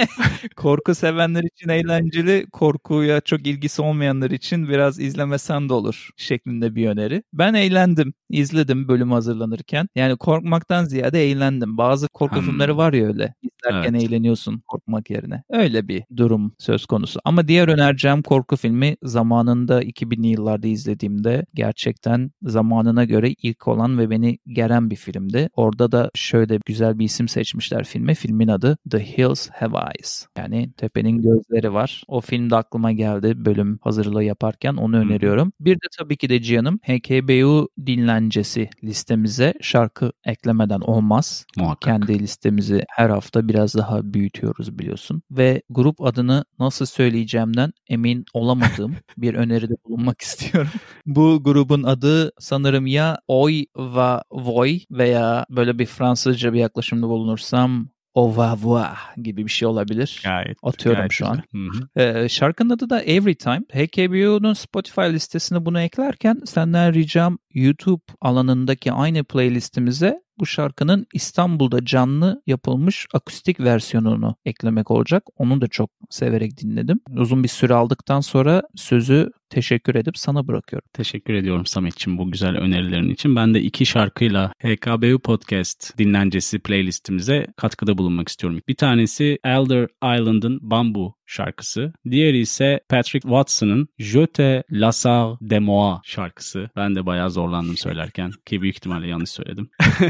korku 0.56 0.94
sevenler 0.94 1.42
için 1.42 1.68
eğlenceli, 1.68 2.46
korkuya 2.52 3.20
çok 3.20 3.46
ilgisi 3.46 3.82
olmayanlar 3.82 4.30
için 4.30 4.68
biraz 4.68 5.00
izlemesen 5.00 5.68
de 5.68 5.72
olur 5.72 6.10
şeklinde 6.16 6.74
bir 6.74 6.88
öneri. 6.88 7.22
Ben 7.32 7.54
eğlendim, 7.54 8.14
izledim 8.30 8.88
bölüm 8.88 9.12
hazırlanırken. 9.12 9.88
Yani 9.94 10.16
korkmaktan 10.16 10.84
ziyade 10.84 11.30
eğlendim. 11.30 11.78
Bazı 11.78 12.08
korku 12.08 12.36
Hmm. 12.36 12.42
filmleri 12.42 12.76
var 12.76 12.92
ya 12.92 13.06
öyle. 13.06 13.34
İzlerken 13.66 13.94
Evet. 13.94 14.04
eğleniyorsun 14.04 14.62
korkmak 14.68 15.10
yerine. 15.10 15.42
Öyle 15.50 15.88
bir 15.88 16.04
durum 16.16 16.52
söz 16.58 16.86
konusu. 16.86 17.20
Ama 17.24 17.48
diğer 17.48 17.68
önereceğim 17.68 18.22
korku 18.22 18.56
filmi 18.56 18.96
zamanında 19.02 19.82
2000'li 19.82 20.26
yıllarda 20.26 20.66
izlediğimde 20.66 21.46
gerçekten 21.54 22.30
zamanına 22.42 23.04
göre 23.04 23.34
ilk 23.42 23.68
olan 23.68 23.98
ve 23.98 24.10
beni 24.10 24.38
geren 24.46 24.90
bir 24.90 24.96
filmdi. 24.96 25.48
Orada 25.54 25.92
da 25.92 26.10
şöyle 26.14 26.58
güzel 26.66 26.98
bir 26.98 27.04
isim 27.04 27.28
seçmişler 27.28 27.84
filme. 27.84 28.14
Filmin 28.14 28.48
adı 28.48 28.78
The 28.90 28.98
Hills 28.98 29.48
Have 29.50 29.78
Eyes. 29.78 30.26
Yani 30.38 30.72
tepenin 30.76 31.22
gözleri 31.22 31.72
var. 31.72 32.02
O 32.08 32.20
film 32.20 32.50
de 32.50 32.56
aklıma 32.56 32.92
geldi 32.92 33.44
bölüm 33.44 33.78
hazırlığı 33.82 34.24
yaparken 34.24 34.74
onu 34.74 34.96
öneriyorum. 34.96 35.52
Bir 35.60 35.74
de 35.74 35.86
tabii 35.98 36.16
ki 36.16 36.28
de 36.28 36.42
Cihan'ım 36.42 36.78
HKBU 36.78 37.68
dinlencesi 37.86 38.70
listemize 38.84 39.54
şarkı 39.60 40.12
eklemeden 40.24 40.80
olmaz. 40.80 41.46
Muhakkak. 41.56 41.80
Kendi 41.82 42.18
listemizi 42.18 42.84
her 42.88 43.10
hafta 43.10 43.47
biraz 43.48 43.74
daha 43.74 44.14
büyütüyoruz 44.14 44.78
biliyorsun. 44.78 45.22
Ve 45.30 45.62
grup 45.70 46.02
adını 46.02 46.44
nasıl 46.58 46.86
söyleyeceğimden 46.86 47.72
emin 47.88 48.24
olamadığım 48.32 48.96
bir 49.16 49.34
öneride 49.34 49.74
bulunmak 49.84 50.20
istiyorum. 50.20 50.70
Bu 51.06 51.42
grubun 51.42 51.82
adı 51.82 52.32
sanırım 52.38 52.86
ya 52.86 53.18
Oy 53.28 53.64
va 53.76 54.22
Voy 54.32 54.80
veya 54.90 55.46
böyle 55.50 55.78
bir 55.78 55.86
Fransızca 55.86 56.52
bir 56.52 56.58
yaklaşımda 56.58 57.08
bulunursam 57.08 57.88
Au 58.14 58.32
revoir 58.32 58.96
gibi 59.22 59.46
bir 59.46 59.50
şey 59.50 59.68
olabilir. 59.68 60.20
Gayet. 60.24 60.58
Atıyorum 60.62 60.98
gayet 60.98 61.12
şu 61.12 61.26
an. 61.26 61.42
güzel. 61.52 61.70
Hı 61.72 61.78
hı. 61.96 62.02
Ee, 62.24 62.28
şarkının 62.28 62.70
adı 62.70 62.90
da 62.90 63.02
Every 63.02 63.34
Time. 63.34 63.60
HKBO'nun 63.72 64.52
Spotify 64.52 65.00
listesine 65.00 65.66
bunu 65.66 65.80
eklerken 65.80 66.40
senden 66.44 66.94
ricam 66.94 67.38
YouTube 67.54 68.02
alanındaki 68.20 68.92
aynı 68.92 69.24
playlistimize 69.24 70.22
bu 70.38 70.46
şarkının 70.46 71.06
İstanbul'da 71.14 71.84
canlı 71.84 72.42
yapılmış 72.46 73.06
akustik 73.14 73.60
versiyonunu 73.60 74.36
eklemek 74.44 74.90
olacak. 74.90 75.22
Onu 75.36 75.60
da 75.60 75.68
çok 75.68 75.90
severek 76.10 76.60
dinledim. 76.62 77.00
Uzun 77.16 77.42
bir 77.42 77.48
süre 77.48 77.74
aldıktan 77.74 78.20
sonra 78.20 78.62
sözü 78.76 79.30
teşekkür 79.50 79.94
edip 79.94 80.18
sana 80.18 80.48
bırakıyorum. 80.48 80.88
Teşekkür 80.92 81.34
ediyorum 81.34 81.66
Samet'ciğim 81.66 82.18
bu 82.18 82.30
güzel 82.30 82.56
önerilerin 82.56 83.10
için. 83.10 83.36
Ben 83.36 83.54
de 83.54 83.62
iki 83.62 83.86
şarkıyla 83.86 84.52
HKBU 84.62 85.18
Podcast 85.18 85.98
dinlencesi 85.98 86.58
playlistimize 86.58 87.46
katkıda 87.56 87.98
bulunmak 87.98 88.28
istiyorum. 88.28 88.60
Bir 88.68 88.74
tanesi 88.74 89.38
Elder 89.44 89.88
Island'ın 90.04 90.58
Bamboo 90.62 91.17
şarkısı. 91.28 91.92
Diğeri 92.10 92.38
ise 92.38 92.80
Patrick 92.88 93.28
Watson'ın 93.28 93.88
Je 93.98 94.26
te 94.26 94.62
lassar 94.70 95.36
de 95.40 95.58
moi 95.58 95.98
şarkısı. 96.04 96.70
Ben 96.76 96.94
de 96.94 97.06
bayağı 97.06 97.30
zorlandım 97.30 97.76
söylerken 97.76 98.30
ki 98.46 98.62
büyük 98.62 98.76
ihtimalle 98.76 99.08
yanlış 99.08 99.30
söyledim. 99.30 99.70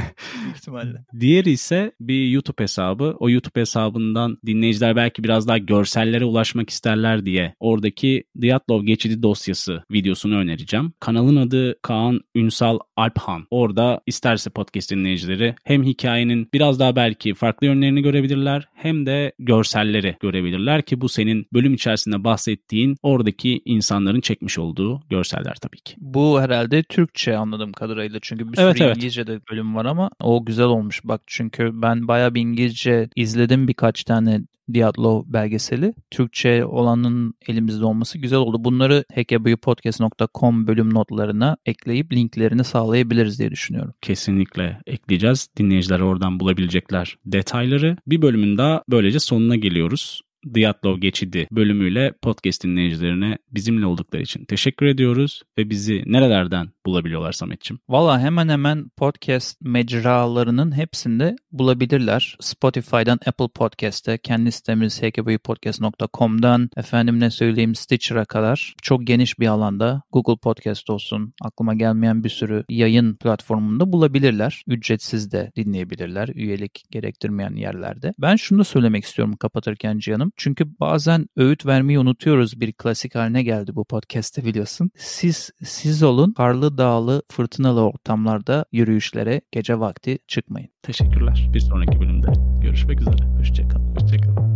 Büyük 0.44 0.56
ihtimalle. 0.56 1.04
Diğeri 1.20 1.50
ise 1.50 1.92
bir 2.00 2.28
YouTube 2.28 2.62
hesabı. 2.62 3.16
O 3.18 3.30
YouTube 3.30 3.60
hesabından 3.60 4.38
dinleyiciler 4.46 4.96
belki 4.96 5.24
biraz 5.24 5.48
daha 5.48 5.58
görsellere 5.58 6.24
ulaşmak 6.24 6.70
isterler 6.70 7.26
diye 7.26 7.54
oradaki 7.60 8.24
Diatlov 8.40 8.84
geçidi 8.84 9.22
dosyası 9.22 9.82
videosunu 9.90 10.36
önereceğim. 10.36 10.92
Kanalın 11.00 11.36
adı 11.36 11.82
Kaan 11.82 12.20
Ünsal 12.34 12.78
Alphan. 12.96 13.46
Orada 13.50 14.00
isterse 14.06 14.50
podcast 14.50 14.90
dinleyicileri 14.90 15.54
hem 15.64 15.82
hikayenin 15.84 16.48
biraz 16.54 16.80
daha 16.80 16.96
belki 16.96 17.34
farklı 17.34 17.66
yönlerini 17.66 18.02
görebilirler 18.02 18.68
hem 18.74 19.06
de 19.06 19.32
görselleri 19.38 20.16
görebilirler 20.20 20.82
ki 20.82 21.00
bu 21.00 21.07
senin 21.08 21.46
bölüm 21.52 21.74
içerisinde 21.74 22.24
bahsettiğin 22.24 22.96
oradaki 23.02 23.60
insanların 23.64 24.20
çekmiş 24.20 24.58
olduğu 24.58 25.00
görseller 25.10 25.54
tabii 25.62 25.80
ki. 25.80 25.94
Bu 25.98 26.40
herhalde 26.40 26.82
Türkçe 26.82 27.36
anladığım 27.36 27.72
kadarıyla 27.72 28.18
çünkü 28.22 28.52
bir 28.52 28.58
Evet, 28.58 28.76
sürü 28.76 28.86
evet. 28.86 28.96
İngilizce 28.96 29.26
de 29.26 29.40
bölüm 29.50 29.74
var 29.74 29.84
ama 29.84 30.10
o 30.20 30.44
güzel 30.44 30.66
olmuş 30.66 31.00
bak 31.04 31.20
çünkü 31.26 31.70
ben 31.74 32.08
bayağı 32.08 32.34
bir 32.34 32.40
İngilizce 32.40 33.08
izledim 33.16 33.68
birkaç 33.68 34.04
tane 34.04 34.40
Diablo 34.74 35.24
belgeseli. 35.26 35.94
Türkçe 36.10 36.64
olanın 36.64 37.34
elimizde 37.48 37.84
olması 37.84 38.18
güzel 38.18 38.38
oldu. 38.38 38.64
Bunları 38.64 39.04
hekebuyupodcast.com 39.12 40.66
bölüm 40.66 40.94
notlarına 40.94 41.56
ekleyip 41.66 42.12
linklerini 42.12 42.64
sağlayabiliriz 42.64 43.38
diye 43.38 43.50
düşünüyorum. 43.50 43.94
kesinlikle 44.00 44.80
ekleyeceğiz. 44.86 45.48
Dinleyiciler 45.56 46.00
oradan 46.00 46.40
bulabilecekler 46.40 47.16
detayları. 47.26 47.96
Bir 48.06 48.22
bölümün 48.22 48.58
daha 48.58 48.82
böylece 48.90 49.20
sonuna 49.20 49.56
geliyoruz. 49.56 50.20
Diatlov 50.54 50.98
Geçidi 50.98 51.48
bölümüyle 51.52 52.12
podcast 52.22 52.64
dinleyicilerine 52.64 53.38
bizimle 53.50 53.86
oldukları 53.86 54.22
için 54.22 54.44
teşekkür 54.44 54.86
ediyoruz 54.86 55.42
ve 55.58 55.70
bizi 55.70 56.02
nerelerden 56.06 56.70
bulabiliyorlar 56.88 57.32
Sametçim? 57.32 57.78
Valla 57.88 58.20
hemen 58.20 58.48
hemen 58.48 58.88
podcast 58.88 59.60
mecralarının 59.60 60.76
hepsinde 60.76 61.36
bulabilirler. 61.52 62.36
Spotify'dan 62.40 63.18
Apple 63.26 63.48
Podcast'te, 63.48 64.18
kendi 64.18 64.52
sitemiz 64.52 65.02
hkbuyupodcast.com'dan, 65.02 66.70
efendim 66.76 67.20
ne 67.20 67.30
söyleyeyim 67.30 67.74
Stitcher'a 67.74 68.24
kadar 68.24 68.74
çok 68.82 69.06
geniş 69.06 69.38
bir 69.38 69.46
alanda 69.46 70.02
Google 70.12 70.36
Podcast 70.36 70.90
olsun, 70.90 71.34
aklıma 71.42 71.74
gelmeyen 71.74 72.24
bir 72.24 72.28
sürü 72.28 72.64
yayın 72.68 73.14
platformunda 73.14 73.92
bulabilirler. 73.92 74.62
Ücretsiz 74.66 75.32
de 75.32 75.52
dinleyebilirler, 75.56 76.28
üyelik 76.28 76.84
gerektirmeyen 76.90 77.56
yerlerde. 77.56 78.14
Ben 78.18 78.36
şunu 78.36 78.58
da 78.58 78.64
söylemek 78.64 79.04
istiyorum 79.04 79.36
kapatırken 79.36 79.98
Cihan'ım. 79.98 80.32
Çünkü 80.36 80.80
bazen 80.80 81.26
öğüt 81.36 81.66
vermeyi 81.66 81.98
unutuyoruz. 81.98 82.60
Bir 82.60 82.72
klasik 82.72 83.14
haline 83.14 83.42
geldi 83.42 83.74
bu 83.74 83.84
podcast'te 83.84 84.44
biliyorsun. 84.44 84.90
Siz, 84.96 85.50
siz 85.64 86.02
olun, 86.02 86.32
karlı 86.32 86.77
dağlı, 86.78 87.22
fırtınalı 87.30 87.80
ortamlarda 87.80 88.64
yürüyüşlere 88.72 89.40
gece 89.52 89.80
vakti 89.80 90.18
çıkmayın. 90.28 90.68
Teşekkürler. 90.82 91.50
Bir 91.54 91.60
sonraki 91.60 92.00
bölümde 92.00 92.26
görüşmek 92.62 93.00
üzere. 93.00 93.24
Hoşçakalın. 93.38 93.94
Hoşçakalın. 93.94 94.47